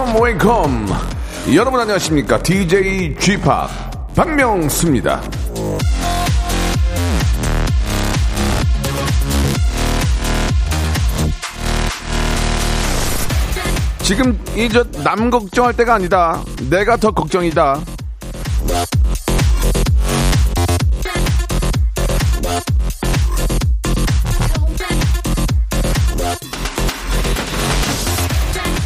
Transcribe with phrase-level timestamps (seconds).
[0.00, 0.22] Wake up.
[0.22, 0.86] Wake up
[1.54, 2.42] 여러분 안녕하십니까?
[2.42, 3.42] DJ GP
[4.14, 5.20] 박명수입니다.
[14.02, 16.42] 지금 이저 남 걱정할 때가 아니다.
[16.68, 17.80] 내가 더 걱정이다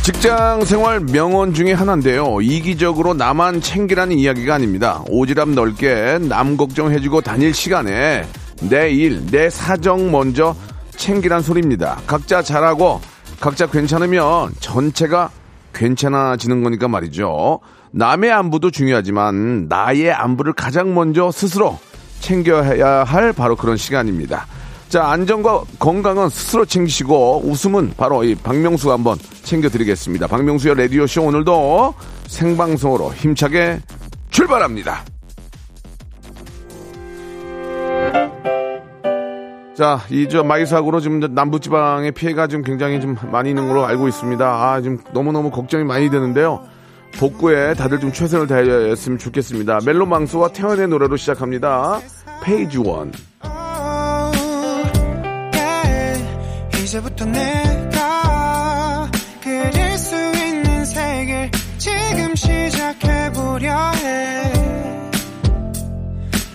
[0.05, 2.43] 직장 생활 명언 중에 하나인데요.
[2.43, 5.03] 이기적으로 나만 챙기라는 이야기가 아닙니다.
[5.09, 8.27] 오지랖 넓게 남 걱정해주고 다닐 시간에
[8.69, 10.55] 내 일, 내 사정 먼저
[10.91, 12.03] 챙기란 소리입니다.
[12.07, 13.01] 각자 잘하고
[13.41, 15.31] 각자 괜찮으면 전체가
[15.73, 17.61] 괜찮아지는 거니까 말이죠.
[17.93, 21.79] 남의 안부도 중요하지만 나의 안부를 가장 먼저 스스로
[22.21, 24.47] 챙겨야 할 바로 그런 시간입니다.
[24.95, 30.29] 자, 안전과 건강은 스스로 챙기시고 웃음은 바로 이 박명수가 한번 챙겨드리겠습니다.
[30.29, 31.95] 박명수의 라디오쇼 오늘도
[32.29, 33.81] 생방송으로 힘차게
[34.31, 35.05] 출발합니다.
[39.77, 44.47] 자, 이 저 마이삭으로 지금 남부지방의 피해가 좀 굉장히 좀 많이 있는 걸로 알고 있습니다.
[44.47, 46.63] 아, 지금 너무너무 걱정이 많이 되는데요.
[47.19, 49.81] 복구에 다들 좀 최선을 다했으면 좋겠습니다.
[49.85, 51.99] 멜로망스와 태연의 노래로 시작합니다.
[52.45, 53.11] Page one.
[56.95, 59.11] 이제부터 내가
[59.43, 64.53] 그릴 수 있는 세계 지금 시작해보려 해.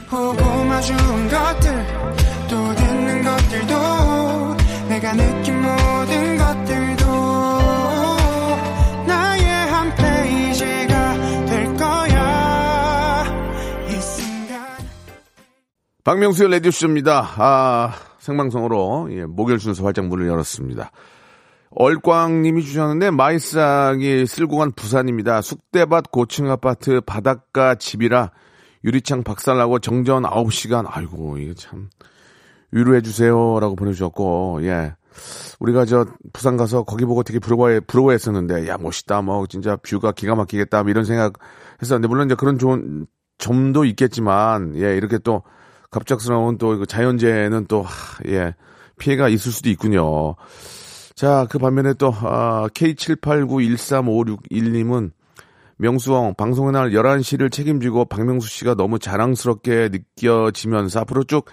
[0.09, 1.85] 보고 마주온 것들
[2.47, 4.55] 또 듣는 것들도
[4.87, 7.05] 내가 느낀 모든 것들도
[9.07, 13.25] 나의 한 페이지가 될 거야.
[13.89, 14.61] 이 순간.
[16.05, 17.29] 박명수의 라디오쇼입니다.
[17.35, 20.91] 아, 생방송으로, 예, 목요일 순서 활짝 문을 열었습니다.
[21.71, 25.41] 얼광님이 주셨는데, 마이싹이 쓸고 간 부산입니다.
[25.41, 28.31] 숙대밭 고층 아파트 바닷가 집이라
[28.83, 30.85] 유리창 박살나고 정전 9시간.
[30.87, 31.89] 아이고, 이게 참,
[32.71, 33.59] 위로해 주세요.
[33.59, 34.95] 라고 보내주셨고, 예.
[35.59, 39.21] 우리가 저 부산 가서 거기 보고 되게 부러워해, 부러워했었는데, 야, 멋있다.
[39.21, 40.83] 뭐, 진짜 뷰가 기가 막히겠다.
[40.83, 41.33] 뭐 이런 생각
[41.81, 43.05] 했었는데, 물론 이제 그런 좋은
[43.37, 45.43] 점도 있겠지만, 예, 이렇게 또
[45.91, 48.55] 갑작스러운 또 자연재해는 또, 하, 예,
[48.97, 50.35] 피해가 있을 수도 있군요.
[51.15, 55.11] 자, 그 반면에 또, 아, K78913561님은
[55.77, 61.45] 명수형 방송의 날 11시를 책임지고 박명수 씨가 너무 자랑스럽게 느껴지면서 앞으로 쭉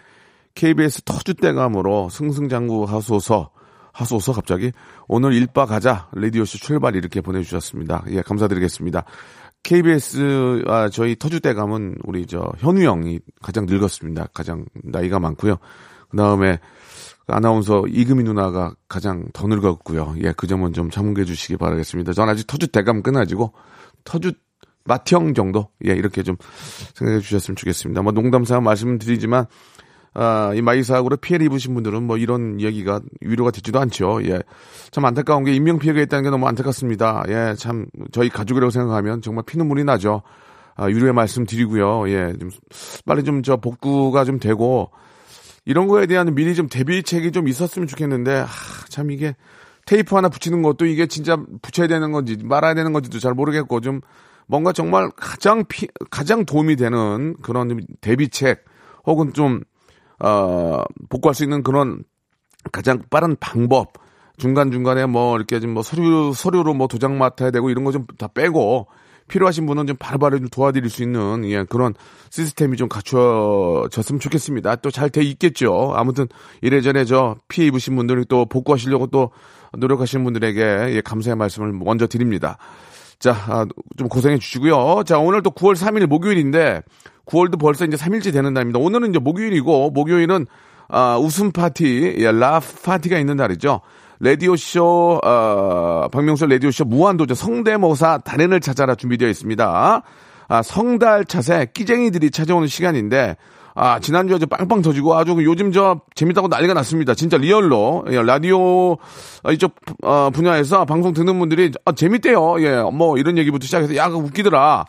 [0.55, 3.51] KBS 터줏대감으로 승승장구 하소서
[3.93, 4.73] 하소서 갑자기
[5.07, 8.03] 오늘 일바 가자 라디오쇼 출발 이렇게 보내주셨습니다.
[8.11, 9.05] 예 감사드리겠습니다.
[9.67, 14.29] KBS 아 저희 터줏대감은 우리 저 현우 형이 가장 늙었습니다.
[14.33, 15.57] 가장 나이가 많고요.
[16.09, 16.61] 그 다음에
[17.27, 20.15] 아나운서 이금희 누나가 가장 더 늙었고요.
[20.23, 22.13] 예, 그 점은 좀 참고해 주시기 바라겠습니다.
[22.13, 23.55] 전 아직 터줏 대감 끊어지고
[24.05, 24.37] 터줏
[24.85, 26.37] 맏형 정도 예 이렇게 좀
[26.95, 28.03] 생각해 주셨으면 좋겠습니다.
[28.03, 29.47] 뭐 농담삼아 말씀드리지만
[30.19, 34.21] 아, 이 마이 사고로 피해를 입으신 분들은 뭐 이런 이야기가 위로가 되지도 않죠.
[34.25, 34.41] 예.
[34.91, 37.25] 참 안타까운 게 인명 피해가 있다는 게 너무 안타깝습니다.
[37.29, 40.23] 예, 참 저희 가족이라고 생각하면 정말 피눈물이 나죠.
[40.75, 42.09] 아, 위로의 말씀 드리고요.
[42.09, 42.51] 예, 좀
[43.05, 44.91] 빨리 좀 저 복구가 좀 되고
[45.67, 48.47] 이런 거에 대한 미리 좀 대비책이 좀 있었으면 좋겠는데 아,
[48.89, 49.37] 참 이게
[49.85, 54.01] 테이프 하나 붙이는 것도 이게 진짜 붙여야 되는 건지 말아야 되는 건지도 잘 모르겠고 좀
[54.47, 58.65] 뭔가 정말 가장 피, 가장 도움이 되는 그런 좀 대비책
[59.05, 59.61] 혹은 좀
[60.21, 62.05] 어, 복구할 수 있는 그런
[62.73, 63.93] 가장 빠른 방법
[64.39, 68.87] 중간중간에 뭐 이렇게 좀뭐 서류 서류로 뭐 도장 맡아야 되고 이런 거 좀 다 빼고
[69.29, 71.95] 필요하신 분은 좀 바로바로 좀 도와드릴 수 있는 예, 그런
[72.31, 74.77] 시스템이 좀 갖춰졌으면 좋겠습니다.
[74.77, 75.93] 또 잘 돼 있겠죠.
[75.97, 76.29] 아무튼
[76.63, 79.31] 이래저래 저 피해 입으신 분들이 또 복구하시려고 또
[79.77, 80.61] 노력하시는 분들에게
[80.95, 82.57] 예, 감사의 말씀을 먼저 드립니다.
[83.19, 85.03] 자, 아, 좀 고생해 주시고요.
[85.05, 86.83] 자, 오늘 또 9월 3일 목요일인데
[87.27, 88.79] 9월도 벌써 이제 3일째 되는 날입니다.
[88.79, 90.47] 오늘은 이제 목요일이고 목요일은
[90.89, 93.81] 아, 웃음 파티, 예, 라프 파티가 있는 날이죠.
[94.21, 100.03] 라디오쇼, 어, 박명수 라디오쇼 무한도전 성대모사 달인을 찾아라 준비되어 있습니다.
[100.49, 103.37] 아, 성달차세 끼쟁이들이 찾아오는 시간인데,
[103.75, 107.15] 아, 지난주에 저 빵빵 터지고 아주 요즘 저 재밌다고 난리가 났습니다.
[107.15, 108.07] 진짜 real로.
[108.11, 112.63] 예, 라디오 어, 이쪽 어, 분야에서 방송 듣는 분들이 아, 재밌대요.
[112.63, 114.87] 예, 뭐 이런 얘기부터 시작해서 야, 그 웃기더라.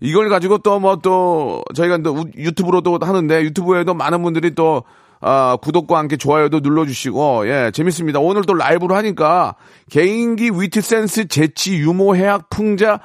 [0.00, 4.84] 이걸 가지고 또 뭐또 저희가 또 우- 유튜브로 도 하는데 유튜브에도 많은 분들이 또
[5.20, 8.20] 아, 구독과 함께 좋아요도 눌러주시고, 예, 재밌습니다.
[8.20, 9.56] 오늘 또 라이브로 하니까
[9.90, 13.00] 개인기 위트 센스 재치 유머 해학 풍자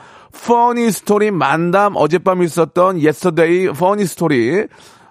[0.46, 4.68] funny story 만담 어젯밤 있었던 yesterday funny story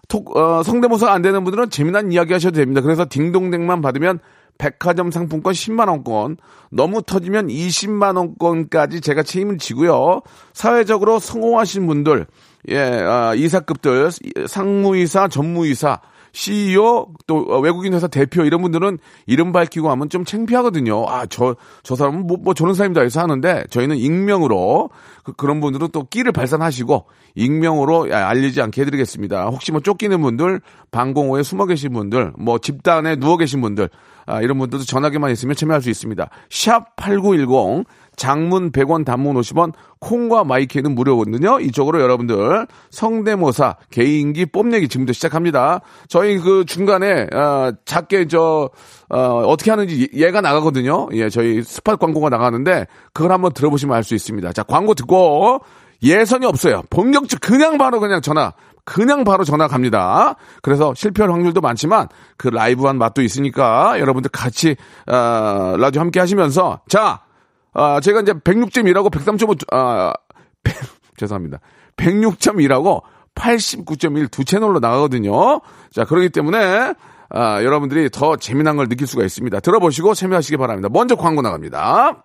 [0.08, 2.80] talk, 어, 성대모사 안 되는 분들은 재미난 이야기 하셔도 됩니다.
[2.82, 4.20] 그래서 딩동댕만 받으면
[4.62, 6.36] 백화점 상품권 10만원권,
[6.70, 10.20] 너무 터지면 20만원권까지 제가 책임을 지고요.
[10.52, 12.26] 사회적으로 성공하신 분들,
[12.68, 14.10] 예, 아, 이사급들,
[14.46, 15.98] 상무이사, 전무이사,
[16.30, 21.06] CEO, 또 어, 외국인 회사 대표 이런 분들은 이름 밝히고 하면 좀 창피하거든요.
[21.08, 24.90] 아, 저, 저 사람은 뭐, 뭐 저런 사람이다 해서 하는데 저희는 익명으로
[25.36, 27.04] 그, 런 분들은 또 끼를 발산하시고
[27.34, 29.46] 익명으로 알리지 않게 해드리겠습니다.
[29.46, 30.60] 혹시 뭐 쫓기는 분들,
[30.92, 33.90] 방공호에 숨어 계신 분들, 뭐 집단에 누워 계신 분들,
[34.26, 36.28] 아, 이런 분들도 전화기만 있으면 참여할 수 있습니다.
[36.50, 37.84] 샵 8910
[38.14, 41.60] 장문 100원 단문 50원 콩과 마이크는 무료거든요.
[41.60, 45.80] 이쪽으로 여러분들 성대모사 개인기 뽐내기 지금부터 시작합니다.
[46.08, 48.68] 저희 그 중간에 어, 작게 저
[49.08, 51.08] 어, 어떻게 하는지 얘가 나가거든요.
[51.12, 54.52] 예, 저희 스팟 광고가 나가는데 그걸 한번 들어보시면 알 수 있습니다.
[54.52, 55.60] 자, 광고 듣고
[56.02, 56.82] 예선이 없어요.
[56.90, 58.52] 본격적 그냥 바로 그냥 전화
[58.84, 60.34] 그냥 바로 전화 갑니다.
[60.60, 64.76] 그래서 실패할 확률도 많지만 그 라이브한 맛도 있으니까 여러분들 같이
[65.06, 67.22] 어, 라디오 함께 하시면서 자,
[67.74, 70.12] 어, 제가 이제 106.1하고 103.5 아,
[70.64, 70.74] 100,
[71.16, 71.58] 죄송합니다.
[71.96, 73.02] 106.1하고
[73.34, 75.60] 89.1 두 채널로 나가거든요.
[75.92, 76.94] 자, 그렇기 때문에
[77.30, 79.60] 아, 여러분들이 더 재미난 걸 느낄 수가 있습니다.
[79.60, 80.88] 들어보시고 참여하시기 바랍니다.
[80.90, 82.24] 먼저 광고 나갑니다.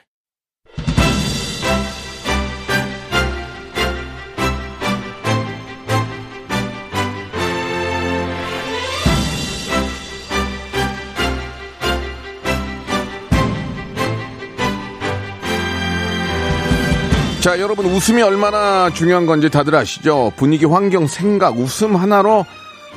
[17.41, 20.31] 자, 여러분 웃음이 얼마나 중요한 건지 다들 아시죠?
[20.35, 22.45] 분위기, 환경, 생각, 웃음 하나로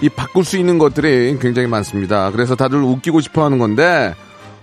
[0.02, 2.30] 이 바꿀 수 있는 것들이 굉장히 많습니다.
[2.30, 4.14] 그래서 다들 웃기고 싶어 하는 건데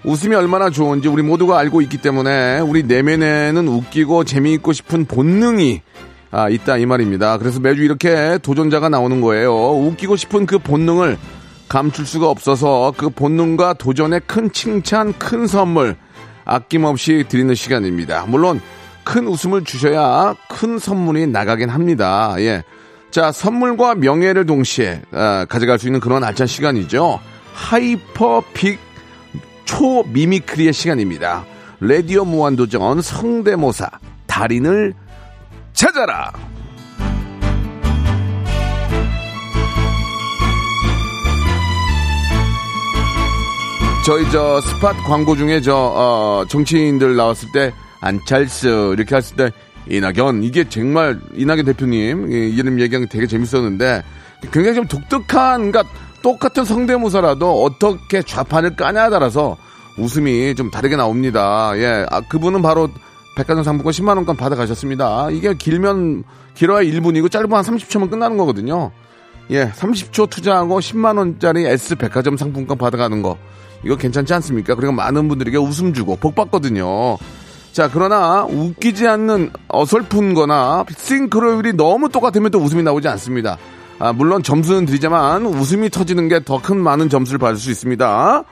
[0.03, 5.81] 웃음이 얼마나 좋은지 우리 모두가 알고 있기 때문에 우리 내면에는 웃기고 재미있고 싶은 본능이
[6.29, 7.39] 아, 있다 이 말입니다.
[7.39, 9.51] 그래서 매주 이렇게 도전자가 나오는 거예요.
[9.51, 11.17] 웃기고 싶은 그 본능을
[11.69, 15.95] 감출 수가 없어서 그 본능과 도전에 큰 칭찬, 큰 선물
[16.45, 18.25] 아낌없이 드리는 시간입니다.
[18.27, 18.61] 물론
[19.03, 22.35] 큰 웃음을 주셔야 큰 선물이 나가긴 합니다.
[22.39, 22.63] 예.
[23.09, 27.19] 자, 선물과 명예를 동시에 아, 가져갈 수 있는 그런 알찬 시간이죠.
[27.53, 28.79] hyper big
[29.65, 31.45] 초 mimicry의 시간입니다.
[31.79, 33.89] 레디오 무한도전 성대모사
[34.27, 34.93] 달인을
[35.73, 36.31] 찾아라.
[44.05, 47.71] 저희 저 spot 광고 중에 저 어, 정치인들 나왔을 때
[48.01, 49.51] 안철수 이렇게 했을 때
[49.87, 54.03] 이낙연 이게 정말 이낙연 대표님 이 이름 얘기하는 게 되게 재밌었는데
[54.51, 55.83] 굉장히 좀 독특한 그러니까
[56.21, 59.57] 똑같은 성대모사라도 어떻게 좌판을 까냐에 따라서
[59.97, 61.71] 웃음이 좀 다르게 나옵니다.
[61.75, 62.89] 예, 아, 그분은 바로
[63.35, 65.29] 백화점 상품권 10만 원권 받아가셨습니다.
[65.31, 66.23] 이게 길면
[66.53, 68.91] 길어야 1분이고 짧으면 한 30초면 끝나는 거거든요.
[69.49, 73.37] 예, 30초 투자하고 10만 원짜리 S 백화점 상품권 받아가는 거
[73.83, 74.75] 이거 괜찮지 않습니까?
[74.75, 77.17] 그리고 많은 분들에게 웃음 주고 복 받거든요.
[77.71, 83.57] 자, 그러나 웃기지 않는 어설픈 거나 싱크로율이 너무 똑같으면 또 웃음이 나오지 않습니다.
[83.99, 88.43] 아, 물론 점수는 드리지만 웃음이 터지는 게 더 큰 많은 점수를 받을 수 있습니다.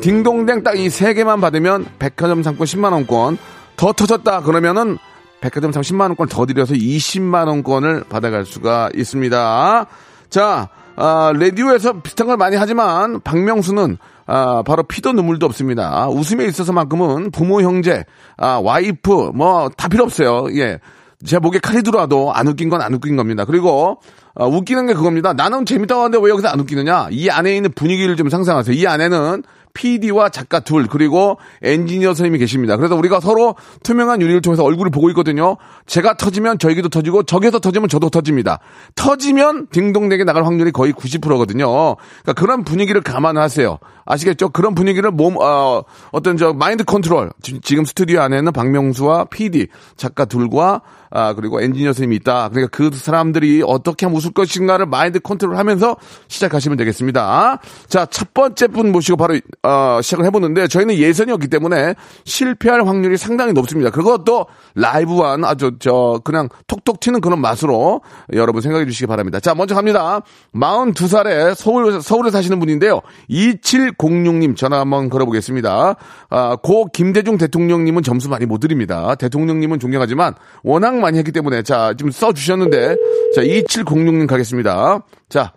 [0.00, 3.38] 딩동댕 딱 이 세 개만 받으면 백화점 상권 10만원권
[3.76, 4.98] 더 터졌다 그러면은
[5.40, 5.82] 백화점 상권
[6.16, 9.86] 10만원권 더 드려서 20만원권을 받아갈 수가 있습니다.
[10.30, 16.08] 자, 아, 라디오에서 비슷한 걸 많이 하지만 박명수는 아, 바로 피도 눈물도 없습니다.
[16.08, 18.04] 웃음에 있어서만큼은 부모, 형제,
[18.36, 20.46] 아, 와이프, 뭐, 다 필요 없어요.
[20.56, 20.78] 예.
[21.24, 23.44] 제 목에 칼이 들어와도 안 웃긴 건 안 웃긴 겁니다.
[23.44, 23.98] 그리고,
[24.34, 25.32] 어, 웃기는 게 그겁니다.
[25.32, 27.08] 나는 재밌다고 하는데 왜 여기서 안 웃기느냐?
[27.10, 28.76] 이 안에 있는 분위기를 좀 상상하세요.
[28.76, 29.42] 이 안에는
[29.76, 32.76] PD와 작가 둘, 그리고 엔지니어 선생님이 계십니다.
[32.78, 35.58] 그래서 우리가 서로 투명한 유리를 통해서 얼굴을 보고 있거든요.
[35.84, 38.60] 제가 터지면 저에게도 터지고, 저기서 터지면 저도 터집니다.
[38.94, 41.66] 터지면 딩동댕에 나갈 확률이 거의 90%거든요.
[41.66, 43.78] 그러니까 그런 분위기를 감안하세요.
[44.06, 44.48] 아시겠죠?
[44.48, 47.30] 그런 분위기를 몸, 어, 어떤 저 mind control.
[47.42, 49.66] 지, 지금 스튜디오 안에는 박명수와 PD,
[49.96, 50.80] 작가 둘과
[51.10, 52.48] 아, 그리고 엔지니어 선생님이 있다.
[52.50, 55.96] 그러니까 그 사람들이 어떻게 하면 웃을 것인가를 mind control 하면서
[56.28, 57.58] 시작하시면 되겠습니다.
[57.88, 63.16] 자, 첫 번째 분 모시고 바로, 어, 시작을 해보는데 저희는 예선이 없기 때문에 실패할 확률이
[63.16, 63.90] 상당히 높습니다.
[63.90, 64.46] 그것도
[64.76, 68.00] 라이브한 아주 저, 그냥 톡톡 튀는 그런 맛으로
[68.32, 69.40] 여러분 생각해 주시기 바랍니다.
[69.40, 70.20] 자, 먼저 갑니다.
[70.54, 73.00] 42살에 서울, 서울에 사시는 분인데요.
[73.28, 75.96] 2706님 전화 한번 걸어보겠습니다.
[76.30, 79.16] 아, 고 김대중 대통령님은 점수 많이 못 드립니다.
[79.16, 82.94] 대통령님은 존경하지만 워낙 많이 했기 때문에 자, 지금 써 주셨는데
[83.34, 85.00] 자, 2706님 가겠습니다.
[85.28, 85.52] 자,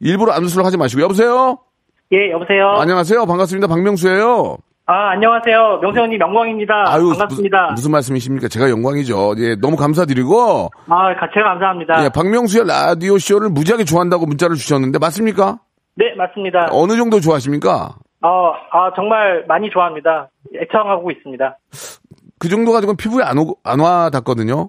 [0.00, 1.63] 일부러 안수를 하지 마시고 여보세요?
[2.14, 2.68] 예, 여보세요.
[2.78, 3.26] 안녕하세요.
[3.26, 3.66] 반갑습니다.
[3.66, 4.56] 박명수예요.
[4.86, 5.78] 아, 안녕하세요.
[5.80, 6.84] 명수 형님 영광입니다.
[6.88, 7.62] 아유, 반갑습니다.
[7.62, 8.48] 무슨, 무슨 말씀이십니까?
[8.48, 9.34] 제가 영광이죠.
[9.38, 12.04] 예, 너무 감사드리고 아, 가- 제가 감사합니다.
[12.04, 15.58] 예, 박명수의 라디오 쇼를 무지하게 좋아한다고 문자를 주셨는데 맞습니까?
[15.96, 16.68] 네, 맞습니다.
[16.70, 17.94] 어느 정도 좋아하십니까?
[18.22, 20.28] 어, 아, 정말 많이 좋아합니다.
[20.54, 21.58] 애청하고 있습니다.
[22.38, 24.68] 그 정도 가지고는 피부에 안, 오, 안 와 닿거든요.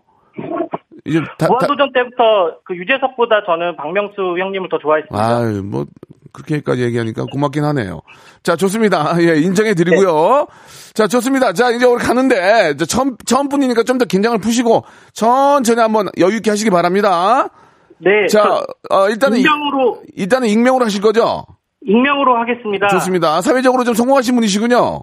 [1.08, 5.24] 이제 다, 다, 무한도전 때부터 그 유재석보다 저는 박명수 형님을 더 좋아했습니다.
[5.24, 5.86] 아유, 뭐,
[6.36, 8.02] 그렇게까지 얘기하니까 고맙긴 하네요.
[8.44, 9.16] 자, 좋습니다.
[9.22, 10.48] 예, 인정해 드리고요.
[10.94, 11.54] 자, 좋습니다.
[11.54, 16.70] 자, 이제 우리 가는데, 처음, 처음 분이니까 좀 더 긴장을 푸시고, 천천히 한번 여유있게 하시기
[16.70, 17.50] 바랍니다.
[18.00, 18.28] 네.
[18.30, 21.46] 자, 어, 일단은, 이- 익명으로, 일단은 익명으로 하실 거죠?
[21.88, 22.88] 익명으로 하겠습니다.
[22.90, 23.42] 좋습니다.
[23.42, 25.02] 사회적으로 좀 성공하신 분이시군요.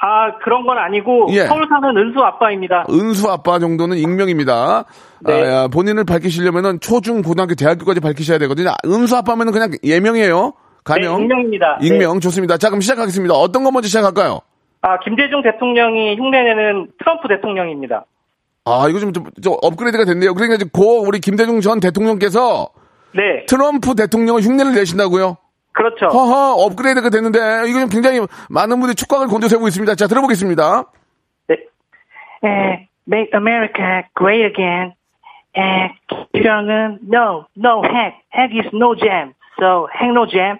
[0.00, 1.44] 아, 그런 건 아니고, 예.
[1.46, 2.86] 서울 사는 은수 아빠입니다.
[2.88, 4.84] 은수 아빠 정도는 익명입니다.
[5.26, 5.54] 네.
[5.54, 8.70] 아, 본인을 밝히시려면은 초중 고등학교 대학교까지 밝히셔야 되거든요.
[8.84, 10.52] 은수 아빠면은 그냥 예명이에요.
[10.88, 11.20] 네, 가명.
[11.20, 11.78] 익명입니다.
[11.80, 11.86] 네.
[11.86, 12.56] 익명 좋습니다.
[12.56, 13.34] 자 그럼 시작하겠습니다.
[13.34, 14.40] 어떤 거 먼저 시작할까요?
[14.80, 18.04] 아, 김대중 대통령이 흉내내는 트럼프 대통령입니다.
[18.64, 20.34] 아 이거 좀, 좀, 좀 업그레이드가 됐네요.
[20.34, 22.68] 그러니까 이제 고 우리 김대중 전 대통령께서
[23.14, 25.36] 네, 트럼프 대통령을 흉내를 내신다고요?
[25.78, 26.06] 그렇죠.
[26.06, 28.20] 허허 업그레이드가 됐는데 이거 좀 굉장히
[28.50, 29.94] 많은 분들이 축각을 곤두세우고 있습니다.
[29.94, 30.90] 자 들어보겠습니다.
[31.46, 31.54] 네.
[32.42, 34.92] 에, make America great again.
[35.56, 35.94] 에,
[36.34, 38.18] 기령은 no, no hack.
[38.34, 39.34] Hack is no jam.
[39.60, 40.58] So, hack no jam.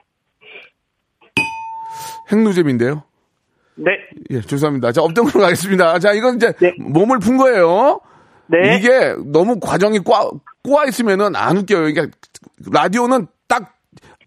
[2.31, 3.03] 핵노잼인데요.
[3.75, 3.91] 네.
[4.31, 4.93] 예 죄송합니다.
[4.93, 5.99] 자 up tempo로 가겠습니다.
[5.99, 6.75] 자 이건 이제 네.
[6.79, 8.01] 몸을 푼 거예요.
[8.47, 8.77] 네.
[8.77, 10.31] 이게 너무 과정이 꽈,
[10.63, 11.89] 꼬아 있으면은 안 웃겨요.
[11.89, 12.07] 이게
[12.73, 13.38] 라디오는 딱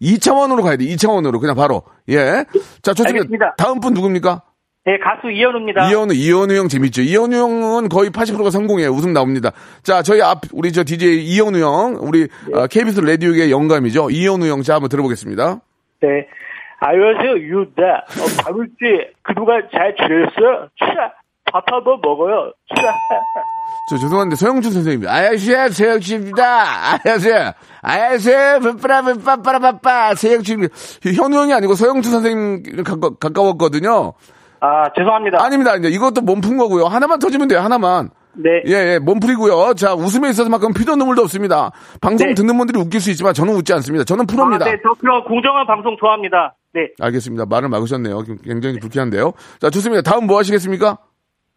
[0.02, 0.84] 2차원으로 가야 돼.
[0.84, 1.82] 2차원으로 그냥 바로.
[2.08, 2.44] 예.
[2.82, 3.10] 자, 좋습니다.
[3.10, 3.54] 알겠습니다.
[3.56, 4.42] 다음 분 누굽니까?
[4.84, 5.88] 네, 가수 이현우입니다.
[5.88, 7.02] 이현우, 이현우 형 재밌죠.
[7.02, 8.90] 이현우 형은 거의 80%가 성공이에요.
[8.90, 9.52] 웃음 나옵니다.
[9.84, 12.58] 자, 저희 앞 우리 저 DJ 이현우 형, 우리 네.
[12.58, 14.10] 어, KBS 라디오의 영감이죠.
[14.10, 15.60] 이현우 형, 자 한번 들어보겠습니다.
[16.00, 16.26] 네.
[16.80, 17.82] 안녕하세요, 유다.
[17.82, 18.74] 어, 가물지,
[19.22, 20.68] 그동안 잘 지냈어?
[20.80, 21.12] 차,
[21.52, 22.52] 밥 한번 먹어요.
[22.74, 22.82] 차.
[23.88, 26.94] 저 죄송한데 서영준 선생님, 안녕하세요, 서영준입니다.
[26.94, 30.74] 안녕하세요, 안녕하세요, 빠빠라 빠빠라 빠빠 서영준입니다.
[31.16, 34.12] 현우 형이 아니고 서영준 선생님 가까, 가까웠거든요.
[34.60, 35.42] 아, 죄송합니다.
[35.42, 35.74] 아닙니다.
[35.74, 36.84] 이제 이것도 몸푼 거고요.
[36.86, 37.60] 하나만 터지면 돼요.
[37.60, 38.10] 하나만.
[38.34, 38.62] 네.
[38.66, 39.74] 예, 예, 몸풀이고요.
[39.74, 41.72] 자, 웃음에 있어서만큼 피도 눈물도 없습니다.
[42.00, 42.34] 방송 네.
[42.34, 44.04] 듣는 분들이 웃길 수 있지만 저는 웃지 않습니다.
[44.04, 44.64] 저는 프로입니다.
[44.64, 46.54] 아, 네, 저 그런 공정한 방송 좋아합니다.
[46.72, 46.82] 네.
[47.00, 47.44] 알겠습니다.
[47.46, 48.22] 말을 막으셨네요.
[48.44, 49.32] 굉장히 불쾌한데요.
[49.60, 50.08] 자, 좋습니다.
[50.08, 50.98] 다음 뭐 하시겠습니까?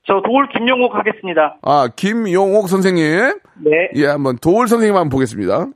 [0.08, 1.58] 저 도울 김용옥 하겠습니다.
[1.64, 3.40] 아, 김용옥 선생님.
[3.64, 3.90] 네.
[3.96, 5.68] 예, 한번 도울 선생님 한번 보겠습니다.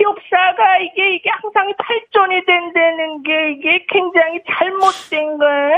[0.00, 5.72] 역사가 이게 이게 항상 발전이 된다는 게 이게 굉장히 잘못된 걸.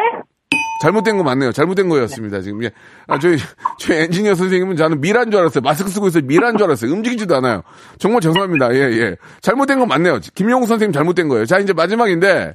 [0.81, 1.53] 잘못된 거 맞네요.
[1.53, 2.41] 잘못된 거였습니다.
[2.41, 2.63] 지금.
[2.65, 2.71] 예.
[3.07, 3.37] 아, 저희,
[3.79, 5.63] 저희 엔지니어 선생님은 저는 미란 줄 알았어요.
[5.63, 6.25] 마스크 쓰고 있어요.
[6.27, 6.91] 미란 줄 알았어요.
[6.93, 7.63] 움직이지도 않아요.
[7.99, 8.75] 정말 죄송합니다.
[8.75, 9.17] 예, 예.
[9.43, 10.21] 잘못된 건 맞네요.
[10.35, 11.45] 김용욱 선생님 잘못된 거예요.
[11.45, 12.55] 자, 이제 마지막인데.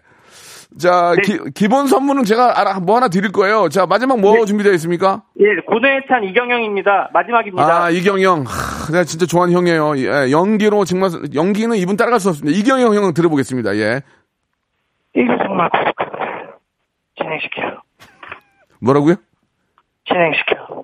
[0.77, 1.13] 자,
[1.55, 3.69] 기, 본 선물은 제가 알아, 뭐 하나 드릴 거예요.
[3.69, 5.23] 자, 마지막 뭐 준비되어 있습니까?
[5.39, 7.09] 예, 고뇌찬 이경영입니다.
[7.11, 7.83] 마지막입니다.
[7.85, 8.43] 아, 이경영.
[8.45, 9.97] 하, 내가 진짜 좋아하는 형이에요.
[9.97, 12.55] 예, 연기로 정말, 연기는 이분 따라갈 수 없습니다.
[12.57, 13.75] 이경영 형은 들어보겠습니다.
[13.77, 14.01] 예.
[15.15, 16.57] 이거 정말 구속하다.
[17.17, 17.61] 진행시켜.
[18.79, 19.15] 뭐라고요?
[20.05, 20.83] 진행시켜.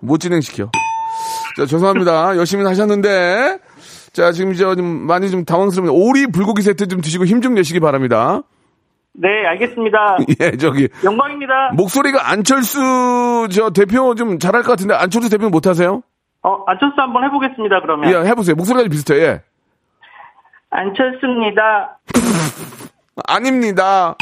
[0.00, 0.70] 못 진행시켜.
[1.56, 2.36] 자, 죄송합니다.
[2.38, 3.58] 열심히 하셨는데.
[4.12, 5.92] 자, 지금 저 좀 많이 좀 당황스럽네요.
[5.94, 8.42] 오리 불고기 세트 좀 드시고 힘 좀 내시기 바랍니다.
[9.18, 10.18] 네, 알겠습니다.
[10.40, 10.88] 예, 저기.
[11.04, 11.70] 영광입니다.
[11.74, 16.02] 목소리가 안철수 저 대표 좀 잘할 것 같은데 안철수 대표는 못 하세요?
[16.42, 18.10] 어, 안철수 한번 해보겠습니다, 그러면.
[18.12, 18.54] 예, 해보세요.
[18.56, 19.14] 목소리가 좀 비슷해.
[19.22, 19.42] 예.
[20.70, 21.98] 안철수입니다.
[23.28, 24.14] 아닙니다.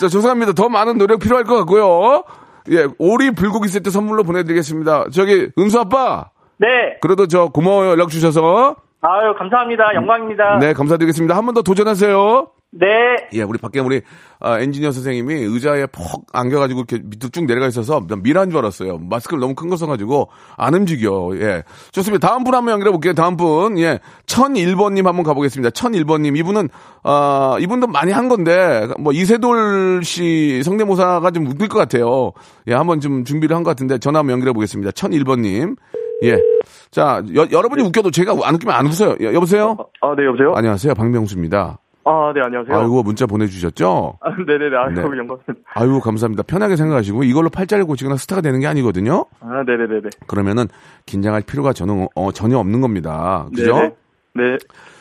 [0.00, 0.52] 자, 죄송합니다.
[0.52, 2.24] 더 많은 노력 필요할 것 같고요.
[2.70, 5.06] 예, 오리 불고기 세트 선물로 보내드리겠습니다.
[5.12, 6.30] 저기, 은수 아빠.
[6.58, 6.68] 네.
[7.00, 7.90] 그래도 저 고마워요.
[7.90, 8.76] 연락 주셔서.
[9.02, 9.94] 아유, 감사합니다.
[9.94, 10.58] 영광입니다.
[10.58, 11.36] 네, 감사드리겠습니다.
[11.36, 12.48] 한 번 더 도전하세요.
[12.74, 12.86] 네.
[13.34, 14.00] 예, 우리 밖에 우리
[14.40, 18.96] 아, 엔지니어 선생님이 의자에 퍽 안겨가지고 이렇게 밑으로 쭉 내려가 있어서 난 미라인 줄 알았어요.
[18.98, 21.32] 마스크를 너무 큰 거 써가지고 안 움직여.
[21.34, 22.26] 예, 좋습니다.
[22.26, 23.12] 다음 분 한번 연결해 볼게요.
[23.12, 25.68] 다음 분, 예, 1001번님 한번 가보겠습니다.
[25.70, 26.70] 1001번님 이분은
[27.02, 32.32] 아 이분도 많이 한 건데 뭐 이세돌 씨 성대모사가 좀 웃길 것 같아요.
[32.68, 34.92] 예, 한번 좀 준비를 한 것 같은데 전화 한번 연결해 보겠습니다.
[34.92, 35.76] 1001번님,
[36.24, 36.36] 예.
[36.90, 39.16] 자, 여, 여러분이 웃겨도 제가 안 웃기면 안 웃어요.
[39.20, 39.76] 여, 여보세요?
[40.00, 40.52] 아, 네, 여보세요?
[40.56, 40.94] 안녕하세요.
[40.94, 41.78] 박명수입니다.
[42.04, 42.76] 아, 네, 안녕하세요.
[42.76, 44.18] 아이고, 문자 보내주셨죠?
[44.20, 44.76] 아, 네네네.
[44.76, 45.18] 아이고, 네.
[45.18, 45.54] 영광입니다.
[45.74, 46.42] 아이고, 감사합니다.
[46.42, 49.24] 편하게 생각하시고, 이걸로 팔자를 고치거나 스타가 되는 게 아니거든요?
[49.40, 50.08] 아, 네네네네.
[50.26, 50.66] 그러면은,
[51.06, 53.46] 긴장할 필요가 저는, 어, 전혀 없는 겁니다.
[53.54, 53.74] 그죠?
[53.76, 53.94] 네네.
[54.34, 54.56] 네.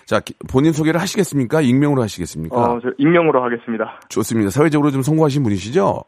[0.06, 1.62] 자, 기- 본인 소개를 하시겠습니까?
[1.62, 2.56] 익명으로 하시겠습니까?
[2.56, 4.00] 어, 저 익명으로 하겠습니다.
[4.10, 4.52] 좋습니다.
[4.52, 6.04] 사회적으로 좀 성공하신 분이시죠?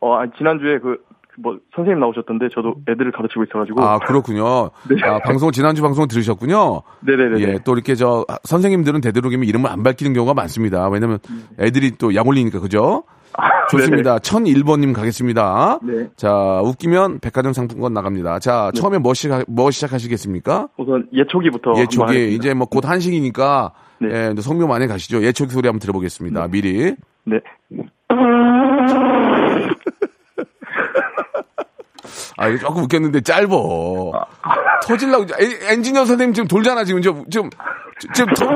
[0.00, 1.07] 어, 아, 지난주에 그, 그
[1.42, 3.82] 뭐, 선생님 나오셨던데, 저도 애들을 가르치고 있어가지고.
[3.82, 4.70] 아, 그렇군요.
[4.90, 4.96] 네.
[5.04, 6.82] 아, 방송, 지난주 방송 들으셨군요?
[7.00, 7.40] 네네네.
[7.40, 10.88] 예, 또 이렇게 저, 선생님들은 되도록이면 이름을 안 밝히는 경우가 많습니다.
[10.88, 11.18] 왜냐면
[11.58, 13.04] 애들이 또 약 올리니까, 그죠?
[13.70, 14.18] 좋습니다.
[14.18, 15.78] 1001번님 가겠습니다.
[15.82, 16.08] 네.
[16.16, 18.38] 자, 웃기면 백화점 상품권 나갑니다.
[18.40, 20.68] 자, 처음에 뭐, 시작, 뭐 시작하시겠습니까?
[20.78, 21.74] 우선 예초기부터.
[21.78, 22.34] 예초기.
[22.34, 24.32] 이제 뭐 곧 한식이니까, 네.
[24.36, 25.22] 예, 성묘 만에 가시죠.
[25.22, 26.48] 예초기 소리 한번 들어보겠습니다.
[26.48, 26.96] 미리.
[27.24, 27.40] 네.
[32.36, 34.12] 아, 이거 조금 웃겼는데 짧어.
[34.86, 35.24] 터질라고.
[35.40, 37.02] 에- 엔지니어 선생님 지금 돌잖아, 지금.
[37.02, 37.50] 좀, 좀,
[38.14, 38.46] 지금 더.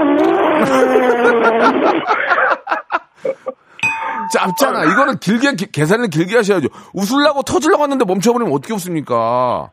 [4.33, 4.85] 짧잖아.
[4.93, 6.69] 이거는 길게, 기- 계산을 길게 하셔야죠.
[6.95, 9.15] 웃으려고 터질라고 하는데 멈춰버리면 어떻게 웃습니까?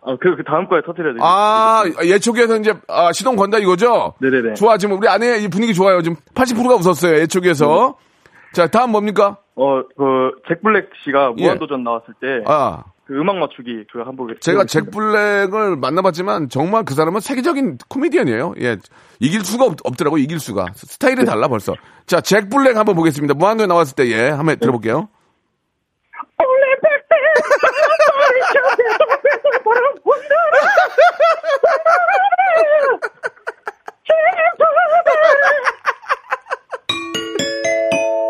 [0.01, 1.21] 아, 그, 그 다음 거에 터트려야 돼요.
[1.23, 4.15] 아, 예초기에서 이제, 아, 시동 건다 이거죠?
[4.19, 4.55] 네네네.
[4.55, 6.01] 좋아, 지금 우리 안에 이 분위기 좋아요.
[6.01, 7.95] 지금 80%가 웃었어요, 예초기에서.
[8.53, 9.37] 자, 다음 뭡니까?
[9.55, 11.43] 어, 그, 잭 블랙 씨가 예.
[11.43, 14.35] 무한도전 나왔을 때, 아, 그 음악 맞추기, 그 한번.
[14.39, 18.53] 제가 잭 블랙을 만나봤지만 정말 그 사람은 세계적인 코미디언이에요.
[18.61, 18.77] 예.
[19.19, 20.67] 이길 수가 없, 더라고 이길 수가.
[20.75, 21.73] 스타일이 달라 벌써.
[22.05, 23.33] 자, 잭 블랙 한번 보겠습니다.
[23.33, 25.09] 무한도에 나왔을 때 예, 한번 들어볼게요.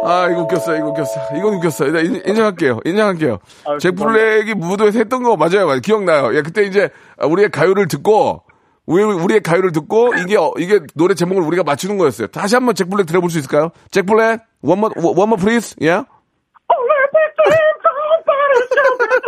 [0.09, 1.35] 아, 이거 웃겼어, 이거 웃겼어.
[1.37, 1.85] 이건 웃겼어.
[1.85, 2.79] 일단 인- 인정할게요.
[2.85, 3.39] 인정할게요.
[3.65, 5.67] 아, 잭 블랙이 무도에서 했던 거 맞아요.
[5.67, 5.79] 맞아요.
[5.81, 6.35] 기억나요.
[6.35, 6.89] 예, 그때 이제
[7.21, 8.41] 우리의 가요를 듣고,
[8.85, 12.27] 우리, 우리의 가요를 듣고, 이게, 어, 이게 노래 제목을 우리가 맞추는 거였어요.
[12.27, 13.69] 다시 한번 잭 블랙 들어볼 수 있을까요?
[13.91, 16.03] 잭 블랙, one more, one more please, 예?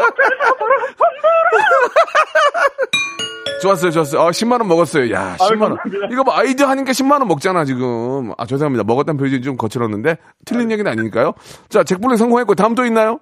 [3.61, 4.21] 좋았어요, 좋았어요.
[4.21, 5.13] 아, 10만원 먹었어요.
[5.13, 6.11] 야, 10만원.
[6.11, 8.31] 이거 뭐 아이디어 하니까 10만원 먹잖아, 지금.
[8.37, 8.83] 아, 죄송합니다.
[8.83, 11.33] 먹었다는 표현이 좀 거칠었는데, 틀린 얘기는 아니니까요.
[11.69, 13.19] 자, 잭블랙 성공했고, 다음 또 있나요?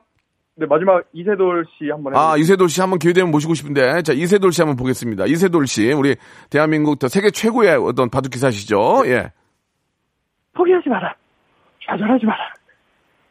[0.56, 2.36] 네, 마지막 이세돌 씨 한번 아.
[2.38, 5.26] 이세돌 씨 한번 기회 되면 모시고 싶은데, 자, 이세돌 씨 한번 보겠습니다.
[5.26, 6.16] 이세돌 씨, 우리
[6.50, 9.04] 대한민국 더 세계 최고의 어떤 바둑 기사시죠?
[9.06, 9.32] 예.
[10.54, 11.14] 포기하지 마라.
[11.86, 12.54] 좌절하지 마라.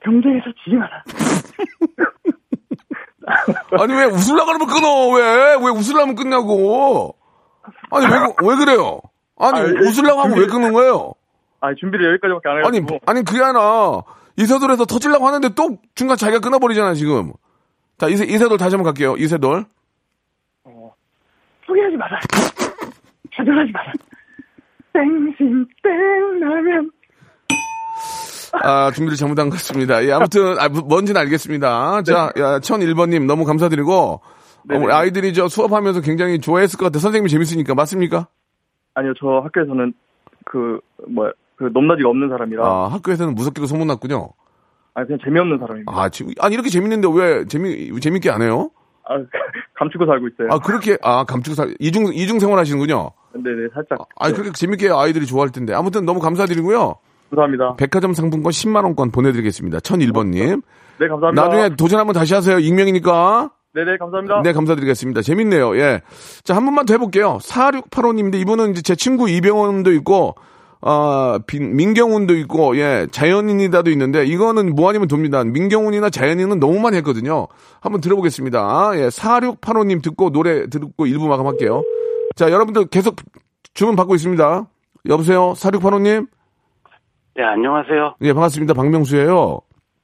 [0.02, 1.02] 경쟁에서 지지 마라.
[3.80, 5.08] 아니, 왜 웃으려고 그러면 끊어?
[5.10, 5.54] 왜?
[5.56, 7.14] 왜 웃으려면 끊냐고?
[7.90, 9.00] 아니, 왜, 그- 왜 그래요?
[9.38, 11.12] 아니, 아, 웃으려고 하면 왜 끊는 거예요?
[11.60, 12.98] 아, 준비를 여기까지밖에 안 아니, 해가지고.
[13.06, 14.02] 아니, 그게 아니라,
[14.36, 17.32] 이세돌에서 터질라고 하는데 또 중간 자기가 끊어버리잖아, 지금.
[17.98, 19.16] 자, 이세, 이세돌 다시 한번 갈게요.
[19.16, 19.64] 이세돌.
[21.66, 22.18] 포기하지 마라.
[23.36, 23.92] 좌절하지 마라.
[24.94, 26.90] 땡신 땡라면.
[28.52, 30.04] 아, 준비를 잘못한 것 같습니다.
[30.04, 32.02] 예, 아무튼, 아, 뭐- 뭔지는 알겠습니다.
[32.02, 33.92] 자, 야, 1001번님 너무 감사드리고,
[34.70, 37.00] 어, 아이들이 저 수업하면서 굉장히 좋아했을 것 같아요.
[37.00, 37.74] 선생님이 재밌으니까.
[37.74, 38.28] 맞습니까?
[38.94, 39.92] 아니요, 저 학교에서는
[40.44, 42.64] 그, 뭐야, 그 넘나지가 없는 사람이라.
[42.66, 44.28] 아, 학교에서는 무섭게도 소문났군요.
[44.94, 45.92] 아, 그냥 재미없는 사람입니다.
[45.94, 48.70] 아, 지금, 아니, 이렇게 재밌는데 왜 재미, 재밌게 안 해요?
[49.08, 49.14] 아,
[49.78, 50.48] 감추고 살고 있어요.
[50.50, 53.10] 아, 그렇게, 아, 감추고 살, 이중, 이중 생활 하시는군요.
[53.34, 54.08] 네네, 살짝.
[54.18, 55.72] 아, 그렇게 재밌게 아이들이 좋아할 텐데.
[55.74, 56.96] 아무튼 너무 감사드리고요.
[57.30, 57.76] 감사합니다.
[57.76, 59.78] 백화점 상품권 10만 원권 보내드리겠습니다.
[59.80, 60.62] 1001번님.
[61.00, 61.42] 네, 감사합니다.
[61.48, 62.58] 나중에 도전 한번 다시 하세요.
[62.58, 63.50] 익명이니까.
[63.74, 64.42] 네네, 감사합니다.
[64.42, 65.20] 네, 감사드리겠습니다.
[65.22, 65.76] 재밌네요.
[65.78, 66.00] 예.
[66.42, 67.38] 자, 한 번만 더 해볼게요.
[67.42, 70.34] 4685님인데 이분은 이제 제 친구 이병헌도 있고,
[70.80, 75.44] 아, 빈- 민경훈도 있고, 예, 자연인이다도 있는데, 이거는 뭐 아니면 돕니다.
[75.44, 77.46] 민경훈이나 자연인은 너무 많이 했거든요.
[77.80, 78.92] 한번 들어보겠습니다.
[78.94, 81.82] 예, 4685님 듣고 노래 듣고 일부 마감할게요.
[82.36, 83.16] 자, 여러분들 계속
[83.74, 84.66] 주문 받고 있습니다.
[85.08, 85.52] 여보세요?
[85.56, 86.26] 4685님?
[87.38, 88.16] 네, 안녕하세요.
[88.22, 88.74] 예, 반갑습니다.
[88.74, 89.60] 박명수예요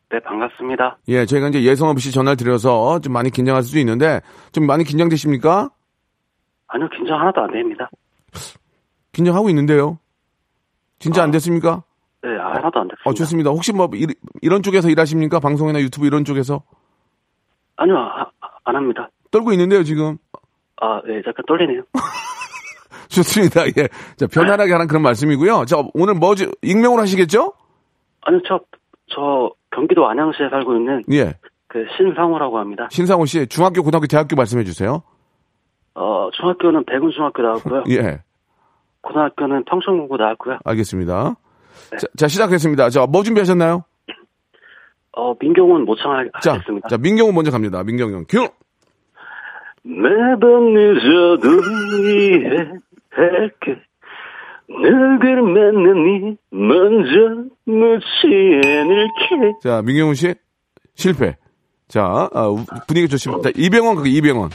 [0.08, 0.98] 네, 반갑습니다.
[1.08, 4.20] 예, 저희가 이제 예성 없이 전화를 드려서 좀 많이 긴장할 수도 있는데,
[4.52, 5.68] 좀 많이 긴장되십니까?
[6.68, 7.90] 아니요, 긴장 하나도 안 됩니다.
[9.10, 9.98] 긴장하고 있는데요.
[11.00, 11.82] 진짜 안 됐습니까?
[12.22, 13.10] 네, 하나도 안 됐습니다.
[13.10, 13.50] 어, 좋습니다.
[13.50, 14.06] 혹시 뭐 이,
[14.40, 15.40] 이런 쪽에서 일하십니까?
[15.40, 16.62] 방송이나 유튜브 이런 쪽에서
[17.74, 18.30] 아니요, 아,
[18.62, 19.08] 안 합니다.
[19.32, 20.18] 떨고 있는데요, 지금.
[20.80, 21.82] 아, 네, 약간 떨리네요.
[23.14, 23.66] 좋습니다.
[23.66, 23.88] 예.
[24.16, 25.64] 자, 편안하게 하는 그런 말씀이고요.
[25.64, 26.50] 자, 오늘 뭐지?
[26.62, 27.52] 익명으로 하시겠죠?
[28.22, 28.60] 아니요, 저,
[29.08, 31.34] 저, 경기도 안양시에 살고 있는 예.
[31.68, 32.88] 그 신상호라고 합니다.
[32.90, 35.02] 신상호 씨, 중학교, 고등학교, 대학교 말씀해 주세요.
[35.94, 37.84] 어, 중학교는 백운중학교 나왔고요.
[37.90, 38.22] 예.
[39.02, 40.58] 고등학교는 평촌공고 나왔고요.
[40.64, 41.34] 알겠습니다.
[41.98, 42.90] 자, 자, 시작했습니다.
[42.90, 43.84] 자, 뭐 준비하셨나요?
[45.16, 46.88] 어, 민경훈 자, 모창하겠습니다.
[46.88, 47.82] 자, 민경훈 먼저 갑니다.
[47.84, 48.24] 민경훈.
[48.28, 48.48] 큐!
[49.82, 51.48] 매번 늦어도
[52.08, 52.70] 이해
[53.16, 53.80] 할게.
[54.68, 56.36] 누굴 만났니?
[56.50, 59.58] 먼저 묻지 않을게.
[59.62, 60.34] 자, 민경훈 씨
[60.94, 61.36] 실패.
[61.88, 63.50] 자, 아, 우- 분위기 좋습니다.
[63.54, 64.50] 이병헌 그 이병헌.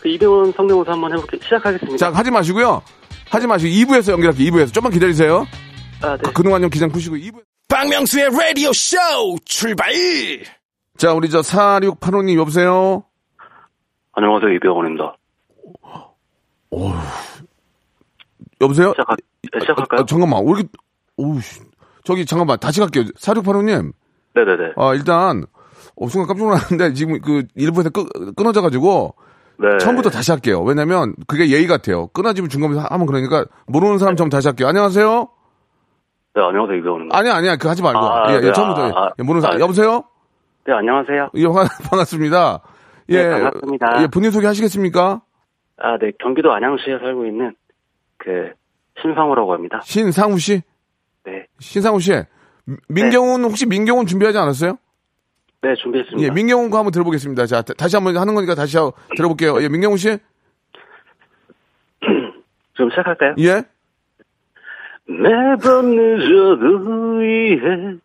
[0.00, 1.38] 그 이병헌 성대모사 한번 해볼게.
[1.42, 1.96] 시작하겠습니다.
[1.98, 2.82] 자, 하지 마시고요.
[3.30, 4.50] 하지 마시고 2부에서 연결할게요.
[4.50, 5.44] 2부에서 좀만 기다리세요.
[6.02, 6.30] 아, 네.
[6.34, 7.42] 그동안 좀 기장 푸시고 2부.
[7.68, 8.96] 박명수의 라디오 쇼
[9.44, 9.88] 출발!
[10.96, 13.04] 자, 우리 저 4685님 여보세요.
[14.12, 15.14] 안녕하세요, 이병헌입니다.
[18.60, 18.90] 여보세요?
[18.90, 19.14] 시작하,
[19.52, 20.00] 네, 시작할까요?
[20.00, 20.44] 아, 잠깐만.
[20.44, 20.68] 왜 이렇게
[21.16, 21.60] 오우 씨.
[22.04, 22.58] 저기 잠깐만.
[22.58, 23.04] 다시 갈게요.
[23.18, 23.92] 4685님.
[24.34, 24.72] 네네네.
[24.76, 25.44] 아, 일단
[25.96, 29.14] 어, 순간 깜짝 놀랐는데 지금 그 일부에서 끊, 끊어져 가지고
[29.58, 29.78] 네.
[29.78, 30.62] 처음부터 다시 할게요.
[30.62, 32.06] 왜냐면 그게 예의 같아요.
[32.08, 34.68] 끊어지면 중간에서 하면 그러니까 모르는 사람 처음 다시 할게요.
[34.68, 35.28] 안녕하세요.
[36.34, 37.16] 네, 안녕하세요, 이병헌입니다.
[37.18, 37.56] 아니야, 아니야.
[37.56, 37.98] 그 하지 말고.
[37.98, 38.86] 아, 예, 예, 네, 처음부터.
[38.96, 39.56] 아, 예, 모르는 사람.
[39.56, 40.04] 아, 여보세요?
[40.66, 41.30] 네, 안녕하세요.
[41.34, 42.60] 예, 반- 반갑습니다.
[43.08, 43.22] 예.
[43.24, 44.02] 네, 반갑습니다.
[44.02, 45.22] 예, 본인 소개 하시겠습니까?
[45.80, 47.54] 아, 네, 경기도 안양시에 살고 있는
[48.16, 48.52] 그
[49.00, 49.80] 신상우라고 합니다.
[49.84, 50.62] 신상우 씨?
[51.24, 52.12] 네, 신상우 씨.
[52.64, 54.76] 미- 민경훈 혹시 민경훈 준비하지 않았어요?
[55.62, 56.26] 네, 준비했습니다.
[56.26, 57.46] 예, 민경훈 거 한번 들어보겠습니다.
[57.46, 59.62] 자, 다- 다시 한번 하는 거니까 다시 하- 들어볼게요.
[59.62, 60.18] 예, 민경훈 씨?
[62.74, 63.34] 좀 시작할까요?
[63.38, 63.62] 예?
[65.06, 67.98] 매번 늦어도 이해할게.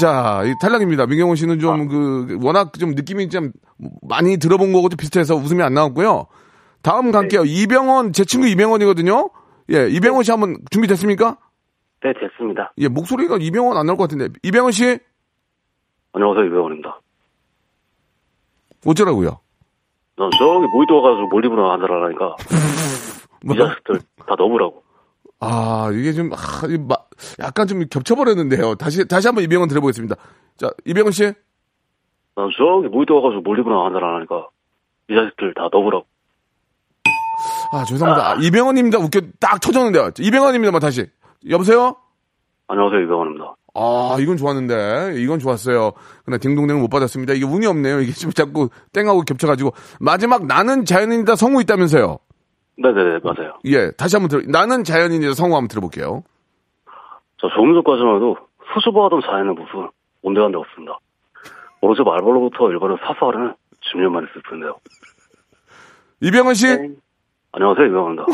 [0.00, 1.06] 자, 이 탈락입니다.
[1.06, 3.52] 민경훈 씨는 좀 그, 워낙 좀 느낌이 좀
[4.02, 6.26] 많이 들어본 거하고 비슷해서 웃음이 안 나왔고요.
[6.84, 7.44] 다음 갈게요.
[7.46, 9.30] 이병헌, 제 친구 이병헌이거든요?
[9.72, 11.38] 예, 이병헌 씨 한번 준비됐습니까?
[12.02, 12.74] 네, 됐습니다.
[12.76, 14.28] 예, 목소리가 이병헌 안 나올 것 같은데.
[14.42, 14.98] 이병헌 씨?
[16.12, 17.00] 안녕하세요, 이병헌입니다.
[18.86, 19.40] 어쩌라고요?
[20.18, 22.36] 난 저기 모이도 와가지고 몰리브나 하느라니까
[23.46, 23.56] 뭐?
[23.56, 24.84] 이 자식들 다 넣으라고.
[25.40, 26.36] 아, 이게 좀, 아,
[27.40, 28.74] 약간 좀 겹쳐버렸는데요.
[28.74, 30.16] 다시, 다시 한번 이병헌 들어보겠습니다.
[30.58, 31.24] 자, 이병헌 씨?
[32.36, 34.48] 난 저기 모이도 와가지고 몰리브나 하느라니까
[35.08, 36.04] 이 자식들 다 넣으라고.
[37.74, 38.30] 아, 죄송합니다.
[38.30, 38.98] 아, 이병헌입니다.
[38.98, 40.10] 웃겨, 딱 터졌는데요.
[40.16, 40.70] 이병헌입니다.
[40.70, 41.06] 뭐 다시.
[41.50, 41.96] 여보세요?
[42.68, 43.56] 안녕하세요, 이병헌입니다.
[43.74, 45.14] 아, 이건 좋았는데.
[45.16, 45.90] 이건 좋았어요.
[46.24, 47.32] 그러나 딩동댕을 못 받았습니다.
[47.32, 48.00] 이게 운이 없네요.
[48.00, 49.72] 이게 지금 자꾸 땡하고 겹쳐가지고.
[49.98, 52.18] 마지막 나는 자연인이다 성우 있다면서요.
[52.78, 53.58] 네네네, 맞아요.
[53.64, 56.22] 예, 다시 한번 들어, 나는 자연인이다 성우 한번 들어볼게요.
[57.40, 58.36] 저 조금 전까지만 해도
[58.72, 59.90] 수줍어하던 자에는 무슨
[60.22, 60.98] 온데간데 없습니다.
[61.80, 63.54] 오로지 말벌로부터 일본을 사수하려는
[63.92, 64.76] 10년만 있을 뿐인데요.
[66.20, 66.66] 이병헌 씨?
[67.54, 68.26] 안녕하세요, 이병헌입니다.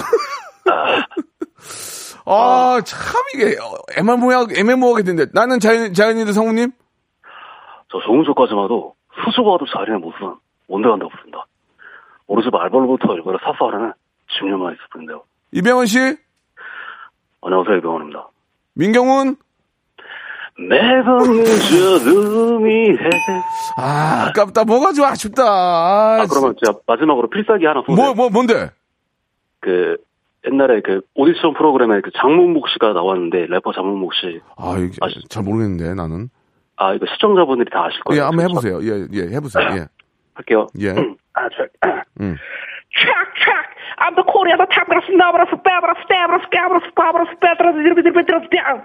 [2.25, 3.55] 아, 참 이게
[3.99, 5.27] 애매모호하, 애매모호하게 된데.
[5.35, 6.73] 나는 자연, 자연인이다 성우님?
[7.93, 10.37] 저 조금 전까지만 해도 수줍어하던 자에는 무슨
[10.69, 11.47] 온데간데 없습니다.
[12.29, 13.93] 오로지 말벌로부터 일본을 사수하려는
[14.39, 15.23] 10년만 있을 뿐인데요.
[15.53, 15.99] 이병헌 씨?
[17.43, 18.29] 안녕하세요, 이병헌입니다.
[18.75, 19.37] 민경훈?
[20.57, 22.97] 매번 늦어도 미해.
[23.77, 24.65] 아, 아깝다.
[24.65, 25.43] 뭐가 좀 아쉽다.
[25.45, 27.95] 아, 아, 그러면 제가 마지막으로 필살기 하나 소개.
[27.95, 28.71] 뭐, 뭐, 뭔데?
[29.61, 29.97] 그,
[30.47, 34.41] 옛날에 그 오디션 프로그램에 그 장문복 씨가 나왔는데, 래퍼 장문복 씨.
[34.57, 36.31] 아, 이게 아, 잘 모르겠는데, 나는.
[36.77, 38.21] 아, 이거 시청자분들이 다 아실 거예요.
[38.21, 38.81] 예, 한번 해보세요.
[38.83, 39.69] 예, 예, 해보세요.
[39.77, 39.87] 예.
[40.35, 40.67] 할게요.
[40.81, 40.89] 예.
[41.35, 41.67] 아, 저,
[42.21, 42.37] 음.
[42.91, 43.69] Chuck, Chuck,
[43.99, 47.21] I'm the Korean, the top, the snubber, the stabber, the stabber, the scabber, the spabber,
[47.23, 48.83] the spatter, the zibber, zibber, zibber, down.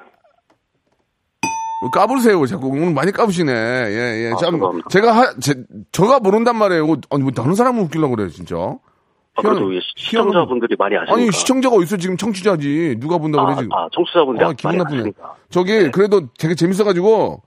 [1.81, 2.69] 뭐 까불세요, 자꾸.
[2.69, 3.51] 오늘 많이 까부시네.
[3.51, 4.31] 예, 예.
[4.31, 4.59] 아, 참.
[4.89, 5.55] 제가 하, 제,
[5.91, 6.85] 저가 모른단 말이에요.
[7.09, 8.55] 아니, 뭐, 다른 사람을 웃기려고 그래요, 진짜.
[9.37, 11.13] 아, 그래도 시청자분들이 많이 아시니까.
[11.15, 12.97] 아니, 시청자가 어디서 지금 청취자지.
[12.99, 13.73] 누가 본다고 그래, 아, 지금.
[13.73, 15.11] 아, 청취자분들이 아, 기분 나쁘네.
[15.49, 17.41] 저기, 그래도 되게 재밌어가지고,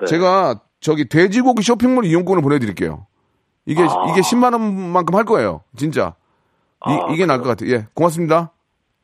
[0.00, 0.06] 네.
[0.06, 3.06] 제가 저기 돼지고기 쇼핑몰 이용권을 보내드릴게요.
[3.66, 4.06] 이게, 아.
[4.10, 5.62] 이게 10만 원만큼 할 거예요.
[5.76, 6.14] 진짜.
[6.86, 7.70] 이, 아, 이게 나을 것 같아요.
[7.72, 8.52] 예, 고맙습니다.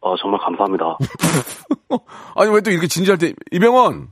[0.02, 0.98] 아, 정말 감사합니다.
[2.36, 4.08] 아니, 왜 또 이렇게 진지할 때, 이병헌!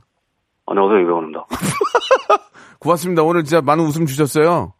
[0.67, 1.45] 안녕하세요, 이병헌입니다.
[2.79, 3.23] 고맙습니다.
[3.23, 4.73] 오늘 진짜 많은 웃음 주셨어요.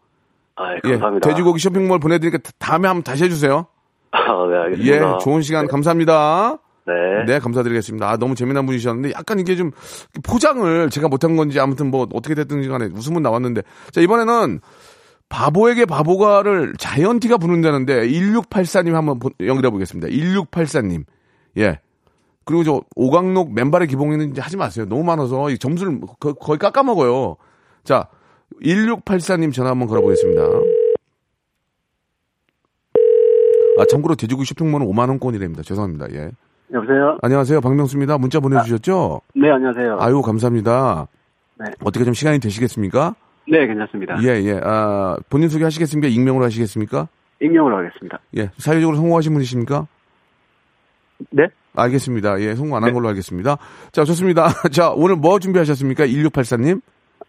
[0.57, 1.29] 아, 예, 예, 감사합니다.
[1.29, 3.65] 돼지고기 쇼핑몰 보내드리니까 다음에 한번 다시 해주세요.
[4.11, 5.17] 아, 네, 예, 알겠습니다.
[5.19, 6.57] 좋은 시간 감사합니다.
[6.87, 6.93] 네.
[7.25, 8.09] 네, 감사드리겠습니다.
[8.09, 9.71] 아, 너무 재미난 분이셨는데 약간 이게 좀
[10.23, 14.59] 포장을 제가 못한 건지 아무튼 뭐 어떻게 됐든지 간에 웃음은 나왔는데 자, 이번에는
[15.27, 20.07] 바보에게 바보가를 자이언티가 부른다는데 1684님 한번 보- 연결해 보겠습니다.
[20.09, 21.03] 1684님.
[21.57, 21.79] 예.
[22.45, 24.85] 그리고 저 오강록 맨발의 기봉이는 이제 하지 마세요.
[24.87, 27.37] 너무 많아서 이 점수를 거, 거의 깎아먹어요.
[27.83, 28.07] 자,
[28.61, 30.41] 1684님 전화 한번 걸어보겠습니다.
[33.77, 35.63] 아, 참고로 돼지고기 쇼핑몰은 5만원권이랍니다.
[35.63, 36.07] 죄송합니다.
[36.13, 36.31] 예.
[36.73, 37.17] 여보세요?
[37.21, 37.61] 안녕하세요.
[37.61, 38.17] 박명수입니다.
[38.17, 39.21] 문자 보내주셨죠?
[39.35, 39.97] 네, 안녕하세요.
[39.99, 41.07] 아유, 감사합니다.
[41.59, 41.65] 네.
[41.83, 43.15] 어떻게 좀 시간이 되시겠습니까?
[43.47, 44.17] 네, 괜찮습니다.
[44.23, 44.59] 예, 예.
[44.63, 46.07] 아, 본인 소개 하시겠습니까?
[46.07, 47.07] 익명으로 하시겠습니까?
[47.41, 48.19] 익명으로 하겠습니다.
[48.37, 48.49] 예.
[48.57, 49.87] 사회적으로 성공하신 분이십니까?
[51.31, 51.47] 네?
[51.75, 52.39] 알겠습니다.
[52.41, 53.57] 예, 성공 안한 걸로 알겠습니다.
[53.91, 54.47] 자, 좋습니다.
[54.71, 56.07] 자, 오늘 뭐 준비하셨습니까?
[56.07, 56.81] 1684님?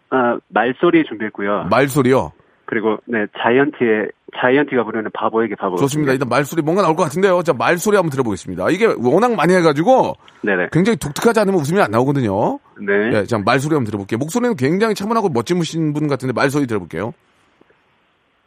[0.09, 1.67] 아, 말소리 준비했고요.
[1.69, 2.33] 말소리요.
[2.65, 4.09] 그리고 네 자이언티의
[4.41, 5.77] 자이언티가 부르는 바보에게 바보.
[5.77, 6.11] 좋습니다.
[6.11, 7.41] 일단 말소리 뭔가 나올 것 같은데요.
[7.43, 8.69] 자, 말소리 한번 들어보겠습니다.
[8.71, 10.67] 이게 워낙 많이 해가지고 네네.
[10.73, 12.59] 굉장히 독특하지 않으면 웃음이 안 나오거든요.
[12.79, 13.11] 네.
[13.13, 14.17] 예, 자, 말소리 한번 들어볼게요.
[14.17, 17.13] 목소리는 굉장히 차분하고 멋지신 분 같은데 말소리 들어볼게요.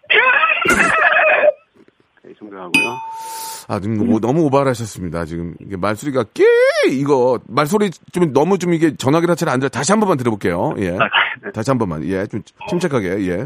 [2.29, 2.71] 이 정도 하고요.
[3.71, 5.25] 아, 지금 오- 너무 오버하셨습니다.
[5.27, 6.43] 지금 이게 말소리가 깨
[6.91, 9.69] 이거 말소리 좀 너무 좀 이게 전화기라 잘안 들어.
[9.69, 10.75] 다시 한 번만 들어볼게요.
[10.79, 10.99] 예.
[11.55, 12.03] 다시 한 번만.
[12.05, 12.27] 예.
[12.27, 13.29] 좀 침착하게.
[13.29, 13.45] 예.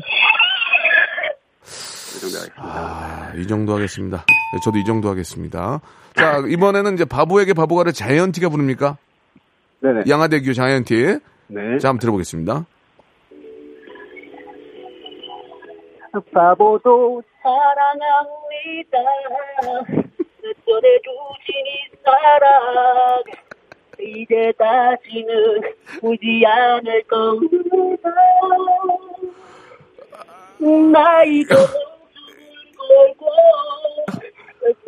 [2.56, 4.24] 아, 이 정도 하겠습니다.
[4.26, 5.82] 네, 저도 이 정도 하겠습니다.
[6.16, 8.96] 자, 이번에는 이제 바보에게 바보가를 자이언티가 부릅니까?
[9.80, 10.04] 네네.
[10.08, 11.18] 양화대교 자이언티.
[11.48, 11.78] 네.
[11.80, 12.64] 자, 한번 들어보겠습니다.
[16.32, 18.98] 바보도 사랑합니다.
[20.66, 23.22] 전해주신 이 사랑
[24.00, 25.62] 이제 다시는
[26.02, 28.10] 오지 않을 겁니다.
[30.92, 31.54] 나이도
[32.76, 33.26] 걸고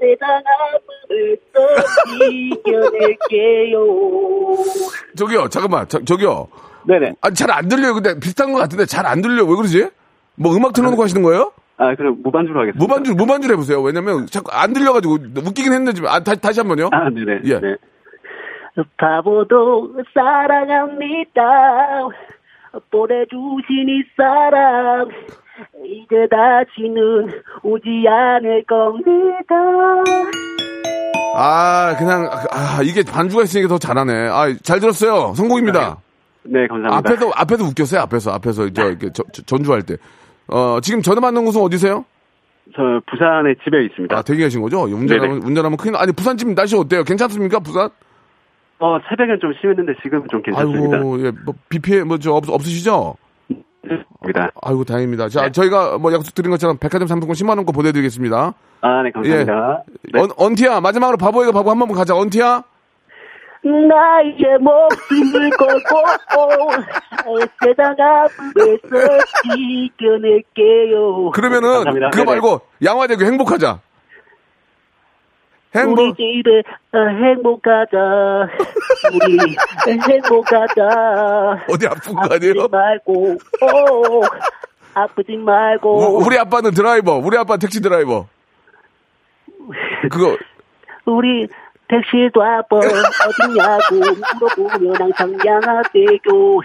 [0.01, 1.61] 세상 앞을 또
[2.33, 3.77] 이겨낼게요.
[5.17, 5.87] 저기요, 잠깐만.
[5.89, 6.49] 저, 저기요.
[6.87, 7.15] 네네.
[7.21, 7.95] 아, 잘안 들려요.
[7.95, 9.47] 근데 비슷한 것 같은데 잘 안 들려요.
[9.47, 9.89] 왜 그러지?
[10.37, 11.53] 뭐 음악 틀어놓고 하시는 거예요?
[11.79, 12.83] 아 그럼 무반주로 하겠습니다.
[12.85, 13.83] 무반주, 무반주로 해보세요.
[13.83, 16.01] 왜냐면 자꾸 안 들려가지고 웃기긴 했는데.
[16.09, 16.89] 아, 다시, 다시 한 번요.
[16.93, 17.41] 아 네네.
[17.45, 17.61] 예.
[17.61, 17.77] 네.
[18.99, 21.41] 바보도 사랑합니다.
[22.91, 25.09] 보내주신 이 사랑
[25.85, 27.29] 이제 다시는
[27.63, 29.55] 오지 않을 겁니다.
[31.39, 34.29] 아, 그냥, 아, 이게 반주가 있으니까 더 잘하네.
[34.31, 35.35] 아, 잘 들었어요.
[35.35, 35.99] 성공입니다.
[36.45, 36.97] 네 감사합니다.
[36.97, 38.01] 앞에서, 앞에서 웃겼어요.
[38.03, 39.97] 앞에서, 앞에서, 저, 이렇게 저- 저- 전주할 때.
[40.49, 42.05] 어, 지금 전화 받는 곳은 어디세요?
[42.75, 44.17] 저 부산에 집에 있습니다.
[44.17, 44.83] 아, 대기 하신 거죠?
[44.83, 47.05] 운전하면, 운전하면 큰일, 나- 아니, 부산 지금 날씨 어때요?
[47.05, 47.61] 괜찮습니까?
[47.61, 47.89] 부산?
[48.79, 50.97] 어 새벽엔 좀 심했는데 지금은 좀 괜찮습니다.
[50.99, 53.15] 아이고, 예, 뭐, 비 피해, 뭐, 저, 없, 없으시죠?
[54.25, 54.51] 입니다.
[54.63, 55.29] 아이고, 다행입니다.
[55.29, 55.53] 자, 네.
[55.53, 58.53] 저희가 뭐 약속 드린 것처럼 백화점 상품권 10만원 거 보내드리겠습니다.
[58.83, 59.85] 아 네 감사합니다.
[60.13, 60.21] 네.
[60.21, 62.15] 언, 언티야, 마지막으로 바보에게 바보 한 번만 가자.
[62.17, 62.65] 언티야?
[63.67, 66.71] 나의 목숨을 걸고
[67.65, 69.19] 세상 앞에서
[69.57, 71.31] 이겨낼게요.
[71.31, 72.11] 그러면은, 감사합니다.
[72.11, 72.25] 그거.
[72.25, 73.81] 말고, 양화대교 행복하자.
[75.75, 77.99] 행복, 우리 집에 어, 행복하자.
[79.13, 79.39] 우리
[80.11, 81.65] 행복하자.
[81.69, 82.63] 어디 아픈 거 아니에요?
[82.63, 83.13] 아프지 말고,
[83.63, 84.23] 오,
[84.95, 85.99] 아프지 말고.
[86.19, 88.27] 우- 우리 아빠는 드라이버, 우리 아빠 택시 드라이버.
[90.11, 90.37] 그거,
[91.05, 91.47] 우리
[91.89, 96.61] 택시 드라이버 어디냐고 물어보면 항상 양화대교.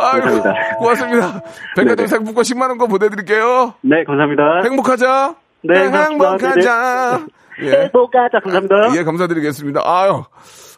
[0.00, 0.76] 아이고, 감사합니다.
[0.78, 1.42] 고맙습니다.
[1.76, 2.06] 백화점.
[2.06, 3.74] 상품권 10만원 거 보내드릴게요.
[3.82, 4.60] 네 감사합니다.
[4.64, 5.34] 행복하자.
[5.62, 6.30] 네, 감사합니다.
[6.30, 7.26] 행복하자.
[7.62, 7.70] 예.
[7.82, 8.40] 행복하자.
[8.40, 8.96] 감사합니다.
[8.96, 9.82] 예, 감사드리겠습니다.
[9.84, 10.24] 아유,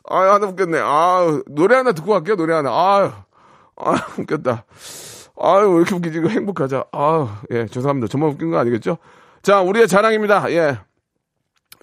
[0.08, 0.80] 아유, 하나 웃겼네.
[0.80, 2.70] 아유, 노래 하나 듣고 갈게요, 노래 하나.
[2.70, 3.10] 아유,
[3.76, 4.64] 아유, 웃겼다.
[5.40, 6.20] 아유, 왜 이렇게 웃기지?
[6.28, 6.84] 행복하자.
[6.90, 8.08] 아유, 예, 죄송합니다.
[8.08, 8.98] 저만 웃긴 거 아니겠죠?
[9.42, 10.50] 자, 우리의 자랑입니다.
[10.50, 10.78] 예.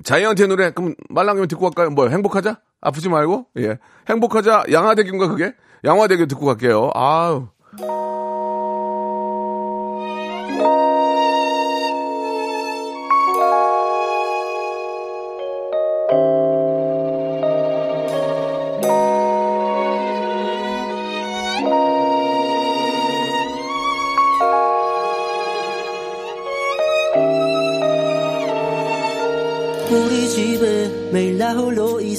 [0.04, 1.92] 자이언티의 노래, 그럼 말랑이면 듣고 갈까요?
[1.92, 2.60] 뭐, 행복하자?
[2.82, 3.48] 아프지 말고?
[3.58, 3.78] 예.
[4.10, 4.66] 행복하자.
[4.72, 5.54] 양화대교인가, 그게?
[5.84, 6.92] 양화대교 듣고 갈게요.
[6.94, 7.48] 아유.
[7.82, 8.10] 우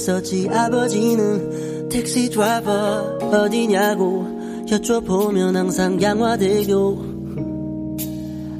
[0.01, 7.11] 있었지 아버지는 택시 드라이버 어디냐고 여쭤보면 항상 양화대교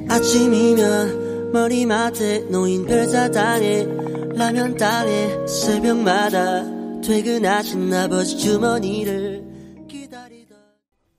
[0.08, 3.86] 아침이면 머리맡에 놓인 별사탕에
[4.36, 6.62] 라면 땅에 새벽마다
[7.02, 9.42] 퇴근하신 아버지 주머니를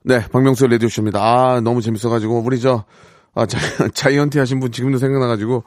[0.05, 1.21] 네, 박명수 레디오쇼입니다.
[1.21, 2.83] 아, 너무 재밌어가지고, 우리 저,
[3.33, 3.57] 아, 자,
[3.95, 5.63] 자이언티 하신 분 지금도 생각나가지고,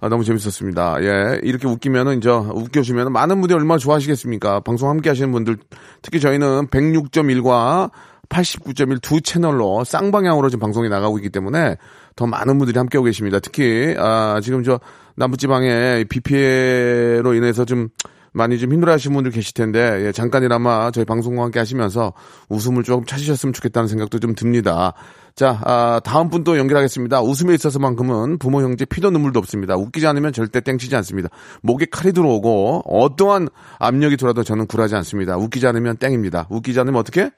[0.00, 1.02] 아, 너무 재밌었습니다.
[1.02, 1.40] 예.
[1.42, 4.60] 이렇게 웃기면은, 저, 웃겨주면은 많은 분들이 얼마나 좋아하시겠습니까?
[4.60, 5.58] 방송 함께 하시는 분들,
[6.00, 7.90] 특히 저희는 106.1과
[8.30, 11.76] 89.1 두 채널로 쌍방향으로 지금 방송이 나가고 있기 때문에
[12.16, 13.38] 더 많은 분들이 함께하고 계십니다.
[13.40, 14.80] 특히, 아, 지금 저,
[15.16, 17.88] 남부지방에 비 피해로 인해서 좀,
[18.32, 22.12] 많이 좀 힘들어 하시는 분들 계실 텐데, 예, 잠깐이나마 저희 방송과 함께 하시면서
[22.48, 24.92] 웃음을 조금 찾으셨으면 좋겠다는 생각도 좀 듭니다.
[25.34, 27.22] 자, 아, 다음 분 또 연결하겠습니다.
[27.22, 29.76] 웃음에 있어서만큼은 부모, 형제, 피도 눈물도 없습니다.
[29.76, 31.28] 웃기지 않으면 절대 땡치지 않습니다.
[31.62, 35.36] 목에 칼이 들어오고, 어떠한 압력이 들어도 저는 굴하지 않습니다.
[35.36, 36.46] 웃기지 않으면 땡입니다.
[36.50, 37.30] 웃기지 않으면 어떻게?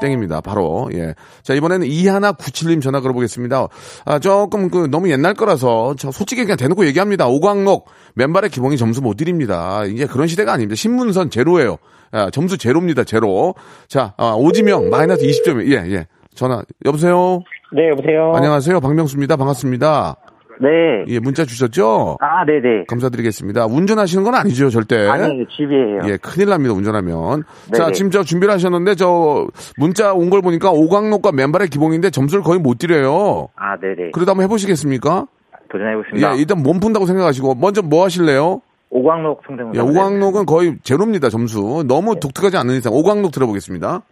[0.00, 0.40] 땡입니다.
[0.40, 1.14] 바로, 예.
[1.42, 3.68] 자, 이번에는 이하나 97님 전화 걸어보겠습니다.
[4.04, 7.26] 아, 조금 그 너무 옛날 거라서 저 솔직히 그냥 대놓고 얘기합니다.
[7.26, 9.84] 오광록 맨발의 기봉이 점수 못 드립니다.
[9.84, 10.74] 이제 그런 시대가 아닙니다.
[10.76, 11.76] 신문선 제로예요.
[12.12, 13.04] 아, 점수 제로입니다.
[13.04, 13.54] 제로.
[13.88, 15.70] 자, 아, 오지명 마이너스 20점이에요.
[15.72, 16.06] 예, 예.
[16.34, 17.40] 전화 여보세요.
[17.72, 18.32] 네, 여보세요.
[18.34, 18.80] 안녕하세요.
[18.80, 19.36] 박명수입니다.
[19.36, 20.16] 반갑습니다.
[20.60, 21.04] 네.
[21.08, 22.16] 예, 문자 주셨죠?
[22.20, 22.84] 아, 네네.
[22.88, 23.66] 감사드리겠습니다.
[23.66, 25.06] 운전하시는 건 아니죠, 절대.
[25.06, 26.00] 아니, 집이에요.
[26.08, 27.44] 예, 큰일 납니다, 운전하면.
[27.72, 27.76] 네네.
[27.84, 32.58] 자, 지금 저 준비를 하셨는데, 저, 문자 온 걸 보니까 오광록과 맨발의 기봉인데 점수를 거의
[32.58, 33.48] 못 드려요.
[33.56, 34.10] 아, 네네.
[34.12, 35.26] 그래도 한번 해보시겠습니까?
[35.70, 36.32] 도전해보겠습니다.
[36.34, 38.60] 예, 일단 몸 푼다고 생각하시고, 먼저 뭐 하실래요?
[38.90, 39.76] 오광록 성대모사.
[39.78, 41.84] 예, 오광록은 거의 제로입니다, 점수.
[41.86, 42.92] 너무 독특하지 않는 이상.
[42.92, 44.02] 오광록 들어보겠습니다.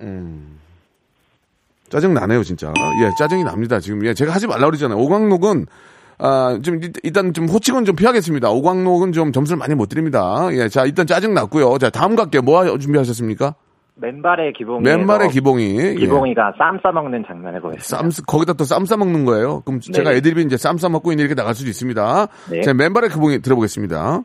[0.00, 0.59] 음.
[1.90, 2.72] 짜증 나네요, 진짜.
[3.02, 4.04] 예, 짜증이 납니다, 지금.
[4.06, 4.98] 예, 제가 하지 말라 그러잖아요.
[4.98, 5.66] 오광록은,
[6.18, 8.48] 아, 좀, 일- 일단 좀 호칭은 좀 피하겠습니다.
[8.50, 10.48] 오광록은 좀 점수를 많이 못 드립니다.
[10.52, 11.78] 예, 자, 일단 짜증 났고요.
[11.78, 12.42] 자, 다음 갈게요.
[12.42, 13.54] 뭐 하- 준비하셨습니까?
[13.96, 14.82] 맨발의 기봉이.
[14.82, 15.78] 맨발의 기봉이.
[15.78, 15.94] 예.
[15.94, 17.84] 기봉이가 쌈 싸 먹는 장면을 보였습니다.
[17.84, 19.60] 쌈, 싸- 거기다 또 쌈 싸 먹는 거예요.
[19.66, 20.16] 그럼 제가 네네.
[20.18, 22.28] 애드립이 이제 쌈 싸 먹고 있는 이렇게 나갈 수도 있습니다.
[22.50, 22.60] 네.
[22.62, 23.98] 자, 맨발의 기봉이 들어보겠습니다.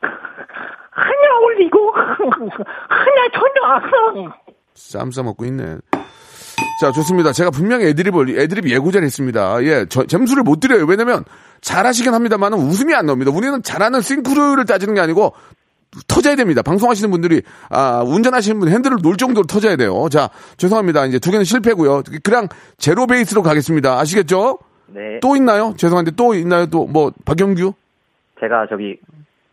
[0.00, 4.32] 하나 올리고 하나 전화
[4.74, 5.76] 쌈 싸 먹고 있네.
[6.80, 7.32] 자, 좋습니다.
[7.32, 9.62] 제가 분명히 애드립을, 애드립 예고자를 했습니다.
[9.62, 10.84] 예, 저, 점수를 못 드려요.
[10.86, 11.24] 왜냐면,
[11.60, 13.30] 잘하시긴 합니다만 웃음이 안 나옵니다.
[13.30, 15.32] 우리는 잘하는 싱크로율을 따지는 게 아니고,
[16.08, 16.62] 터져야 됩니다.
[16.62, 20.08] 방송하시는 분들이, 아, 운전하시는 분 핸들을 놓을 정도로 터져야 돼요.
[20.10, 21.06] 자, 죄송합니다.
[21.06, 22.02] 이제 두 개는 실패고요.
[22.24, 23.98] 그냥 제로 베이스로 가겠습니다.
[24.00, 24.58] 아시겠죠?
[24.88, 25.20] 네.
[25.22, 25.74] 또 있나요?
[25.76, 26.66] 죄송한데 또 있나요?
[26.66, 27.72] 또, 뭐, 박영규?
[28.40, 28.98] 제가 저기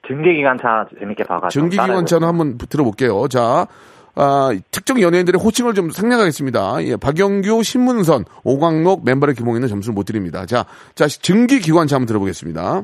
[0.07, 1.61] 증기기관차 재밌게 봐가지고.
[1.61, 3.27] 전기기관차는 한번 들어볼게요.
[3.27, 3.67] 자,
[4.15, 6.83] 아, 특정 연예인들의 호칭을 좀 생략하겠습니다.
[6.83, 10.45] 예, 박영규, 신문선, 오광록, 맨발의 기봉이는 점수를 못 드립니다.
[10.45, 12.83] 자, 자, 증기 기관차 한번 들어보겠습니다.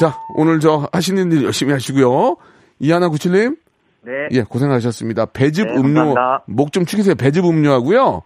[0.00, 2.36] 자, 오늘 저 하시는 일 열심히 하시고요.
[2.80, 3.56] 이하나 구칠님,
[4.04, 4.12] 네.
[4.32, 5.26] 예, 고생하셨습니다.
[5.26, 6.14] 배즙 네, 음료.
[6.46, 7.14] 목 좀 축이세요.
[7.14, 8.22] 배즙 음료하고요.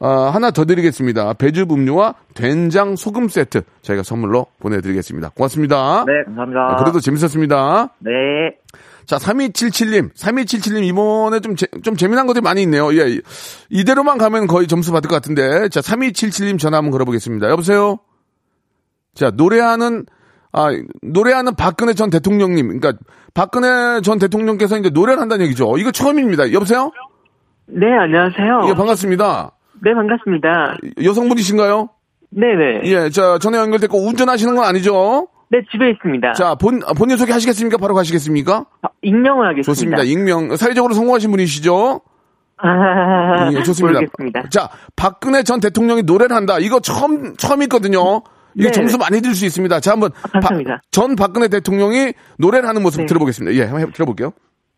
[0.00, 1.34] 아, 하나 더 드리겠습니다.
[1.34, 5.30] 배즙 음료와 된장 소금 세트 저희가 선물로 보내드리겠습니다.
[5.30, 6.04] 고맙습니다.
[6.06, 6.60] 네, 감사합니다.
[6.72, 7.90] 아, 그래도 재밌었습니다.
[8.00, 8.10] 네.
[9.04, 12.92] 자, 3277님, 3277님 이번에 좀, 재, 좀 재미난 것들이 많이 있네요.
[12.94, 13.20] 예, 이-
[13.68, 15.68] 이대로만 가면 거의 점수 받을 것 같은데.
[15.68, 17.50] 자, 3277님 전화 한번 걸어보겠습니다.
[17.50, 17.98] 여보세요?
[19.14, 20.06] 자, 노래하는,
[20.52, 20.68] 아,
[21.02, 22.78] 노래하는 박근혜 전 대통령님.
[22.80, 22.92] 그러니까
[23.34, 25.76] 박근혜 전 대통령께서 이제 노래를 한다는 얘기죠.
[25.78, 26.52] 이거 처음입니다.
[26.52, 26.90] 여보세요?
[27.66, 28.68] 네, 안녕하세요.
[28.70, 29.50] 예, 반갑습니다.
[29.84, 30.76] 네, 반갑습니다.
[31.02, 31.88] 여성분이신가요?
[32.30, 32.82] 네네.
[32.84, 35.28] 예, 자, 전화 연결됐고 운전하시는 건 아니죠?
[35.50, 36.32] 네, 집에 있습니다.
[36.32, 37.76] 자, 본, 아, 본인 소개 하시겠습니까?
[37.78, 38.64] 바로 가시겠습니까?
[39.02, 39.62] 익명을 하겠습니다.
[39.66, 40.02] 좋습니다.
[40.04, 40.56] 익명.
[40.56, 42.00] 사회적으로 성공하신 분이시죠?
[42.58, 43.98] 아, 예, 좋습니다.
[44.00, 44.48] 모르겠습니다.
[44.50, 46.58] 자, 박근혜 전 대통령이 노래를 한다.
[46.60, 48.22] 이거 처음, 처음 있거든요.
[48.54, 48.72] 이게 네.
[48.72, 49.80] 점수 많이 들 수 있습니다.
[49.80, 50.10] 자, 한번.
[50.32, 50.74] 감사합니다.
[50.76, 53.06] 바- 전 박근혜 대통령이 노래를 하는 모습 네.
[53.06, 53.56] 들어보겠습니다.
[53.58, 54.32] 예, 한번 해- 들어볼게요.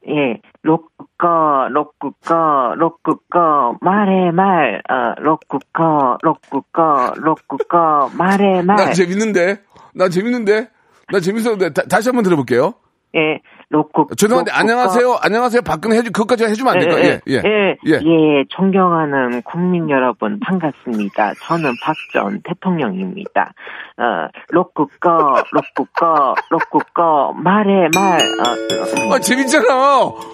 [0.08, 8.84] 예, 로꾸꺼, 로꾸꺼, 로꾸꺼, 말해 말, 어, 로꾸꺼, 로꾸꺼, 로꾸꺼, 말해 말.
[8.86, 9.62] 나 재밌는데?
[9.94, 10.68] 나 재밌는데?
[11.10, 11.72] 나 재밌었는데.
[11.72, 12.74] 다, 다시 한번 들어볼게요.
[13.16, 14.06] 예, 로꾸.
[14.16, 14.60] 죄송한데, 로꾸꺼.
[14.60, 15.18] 안녕하세요.
[15.22, 15.62] 안녕하세요.
[15.62, 17.04] 박근혜 해주, 그것까지 해주면 안 될까요?
[17.04, 17.42] 예, 예.
[17.44, 17.92] 예, 예.
[17.94, 21.34] 예, 존경하는 국민 여러분 반갑습니다.
[21.46, 23.52] 저는 박 전 대통령입니다.
[23.98, 28.20] 어, 로꾸꺼, 로꾸꺼, 로꾸꺼, 말해 말.
[28.20, 29.66] 어, 아, 재밌잖아.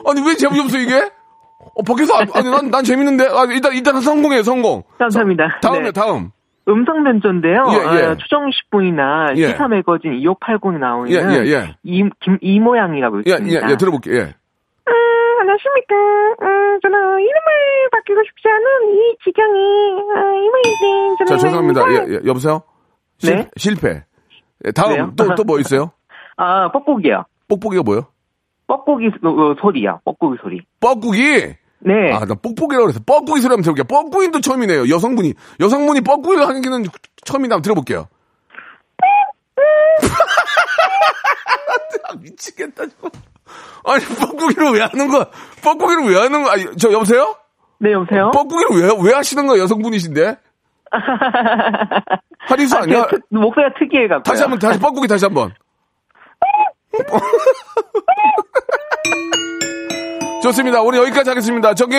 [0.07, 1.11] 아니, 왜 재미 없어, 이게?
[1.75, 3.25] 어, 밖에서, 안- 아니, 난, 난 재밌는데.
[3.29, 4.83] 아, 일단, 일단 성공해요, 성공.
[4.99, 5.61] 감사합니다.
[5.63, 5.93] 다음에, 네.
[5.93, 6.31] 다음.
[6.71, 7.65] 음성 변조인데요.
[7.69, 8.03] 예, 예.
[8.07, 9.49] 어, 추정식 분이나 예.
[9.49, 11.77] 시사 매거진 2580에 나오는 예, 예, 예.
[11.83, 13.67] 이, 김, 이 모양이라고 예, 있습니다.
[13.69, 14.15] 예, 예, 들어볼게요.
[14.17, 14.21] 예.
[14.21, 14.95] 음,
[15.41, 15.95] 안녕하십니까.
[16.43, 19.59] 음, 저는 이름을 바뀌고 싶지 않은 이 지경이,
[20.17, 21.17] 아, 이모이신.
[21.19, 21.83] 저는 자, 죄송합니다.
[21.93, 22.63] 예, 예, 여보세요?
[23.19, 23.49] 실, 네?
[23.57, 24.03] 실패.
[24.65, 25.13] 예, 다음, 왜요?
[25.17, 25.91] 또, 또 뭐 있어요?
[26.37, 27.25] 아, 뻐꾸기요.
[27.49, 28.07] 뽁뽁이가 뭐요?
[28.67, 30.01] 뻐꾸기 소- 어, 소리요.
[30.05, 30.61] 뻐꾸기 소리.
[30.81, 31.55] 뻐꾸기?
[31.81, 32.13] 네.
[32.13, 33.85] 아, 나 뽁뽁이라고 그래서 뻐꾸기 소리 한번 들어볼게요.
[33.85, 34.89] 뻐꾸기도 처음이네요.
[34.89, 35.35] 여성분이.
[35.61, 36.85] 여성분이 뻐꾸기를 하는 게는
[37.25, 37.55] 처음이다.
[37.55, 38.09] 한번 들어볼게요.
[42.05, 43.11] 아, 미치겠다, 저.
[43.85, 45.27] 아니, 뻐꾸기를 왜 하는 거야?
[45.63, 46.53] 뻐꾸기를 왜 하는 거야?
[46.53, 47.35] 아니, 저, 여보세요?
[47.79, 48.31] 네, 여보세요?
[48.33, 50.37] 뻐꾸기를 왜, 왜 하시는 거야, 여성분이신데?
[52.41, 53.07] 하리수 아, 아니야?
[53.07, 54.23] 그, 그, 목소리가 특이해갖고.
[54.25, 55.55] 다시 한 번, 다시 뻐꾸기 다시 한 번.
[60.43, 60.83] 좋습니다.
[60.83, 61.75] 우리 여기까지 하겠습니다.
[61.75, 61.95] 저기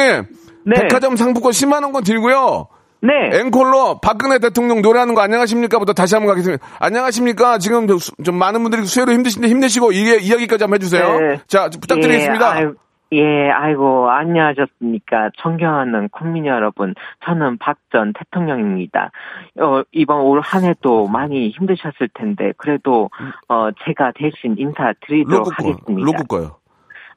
[0.75, 2.67] 백화점 상품권 10만 원권 드리고요.
[3.03, 3.39] 네.
[3.39, 6.63] 앵콜로 박근혜 대통령 노래하는 거 안녕하십니까부터 다시 한번 가겠습니다.
[6.79, 7.57] 안녕하십니까?
[7.57, 7.87] 지금
[8.23, 11.19] 좀, 많은 분들이 수혜로 힘드신데 힘내시고 이게 이야기까지 한번 해주세요.
[11.19, 11.39] 네.
[11.47, 12.45] 자 부탁드리겠습니다.
[12.57, 12.75] 예, 아유,
[13.13, 15.31] 예, 아이고, 안녕하셨습니까.
[15.37, 16.93] 존경하는 국민 여러분,
[17.25, 19.11] 저는 박 전 대통령입니다.
[19.59, 23.09] 어, 이번 올 한 해도 많이 힘드셨을 텐데, 그래도,
[23.49, 26.05] 어, 제가 대신 인사드리도록 거, 하겠습니다.
[26.05, 26.55] 로쿠 거요.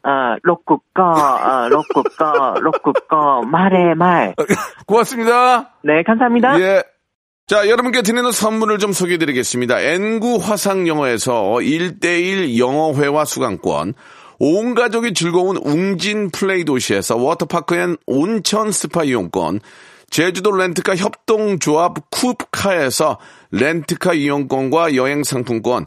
[0.05, 4.35] 어, 로쿠꺼, 어, 로쿠꺼, 로쿠꺼, 말해 말.
[4.87, 5.71] 고맙습니다.
[5.83, 6.61] 네, 감사합니다.
[6.61, 6.83] 예.
[7.47, 9.81] 자, 여러분께 드리는 선물을 좀 소개해 드리겠습니다.
[9.81, 13.95] 엔구 화상 영어에서 1대1 영어회화 수강권,
[14.39, 19.61] 온 가족이 즐거운 웅진 플레이 도시에서 워터파크 and 온천 스파 이용권,
[20.11, 23.19] 제주도 렌트카 협동조합 쿱카에서
[23.53, 25.87] 렌트카 이용권과 여행 상품권,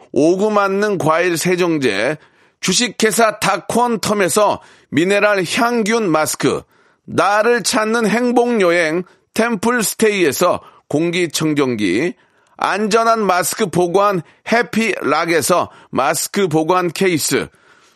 [0.11, 2.17] 오구 맞는 과일 세정제,
[2.59, 4.59] 주식회사 다콘텀에서
[4.89, 6.61] 미네랄 향균 마스크,
[7.05, 9.03] 나를 찾는 행복여행
[9.33, 12.13] 템플스테이에서 공기청정기,
[12.57, 17.47] 안전한 마스크 보관 해피락에서 마스크 보관 케이스,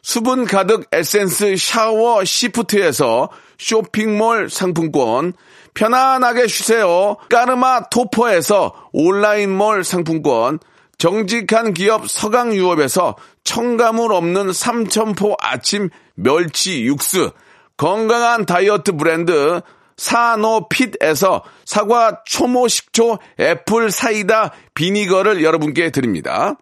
[0.01, 5.33] 수분 가득 에센스 샤워 시프트에서 쇼핑몰 상품권,
[5.73, 7.17] 편안하게 쉬세요.
[7.29, 10.59] 까르마 토퍼에서 온라인몰 상품권,
[10.97, 17.31] 정직한 기업 서강유업에서 청가물 없는 삼천포 아침 멸치 육수,
[17.77, 19.61] 건강한 다이어트 브랜드
[19.97, 26.55] 사노핏에서 사과 초모 식초 애플 사이다 비니거를 여러분께 드립니다.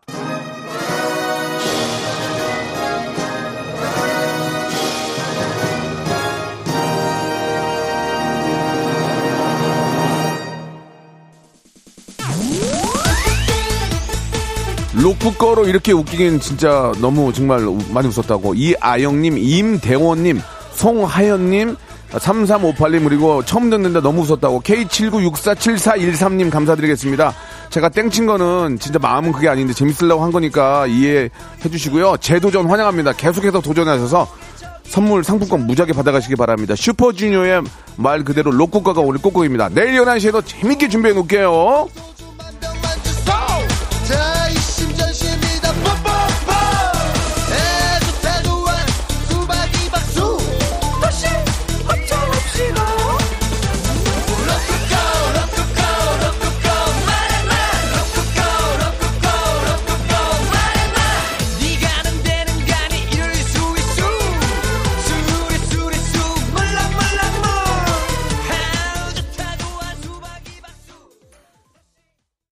[15.04, 18.54] 로쿠꺼로 이렇게 웃기긴 진짜 너무 정말 많이 웃었다고.
[18.56, 20.39] 이아영님, 임대원님,
[20.76, 21.76] 송하연님,
[22.12, 24.62] 3358님, 그리고 처음 듣는데 너무 웃었다고.
[24.62, 27.34] K79647413님 감사드리겠습니다.
[27.70, 31.30] 제가 땡친 거는 진짜 마음은 그게 아닌데 재밌으려고 한 거니까 이해해
[31.70, 32.16] 주시고요.
[32.22, 33.12] 재도전 환영합니다.
[33.12, 34.26] 계속해서 도전하셔서
[34.86, 36.76] 선물 상품권 무지하게 받아가시기 바랍니다.
[36.78, 37.64] 슈퍼주니어의
[37.97, 39.68] 말 그대로 로쿠꺼가 오늘 꼬꼬입니다.
[39.70, 41.89] 내일 11시에도 재밌게 준비해 놓을게요.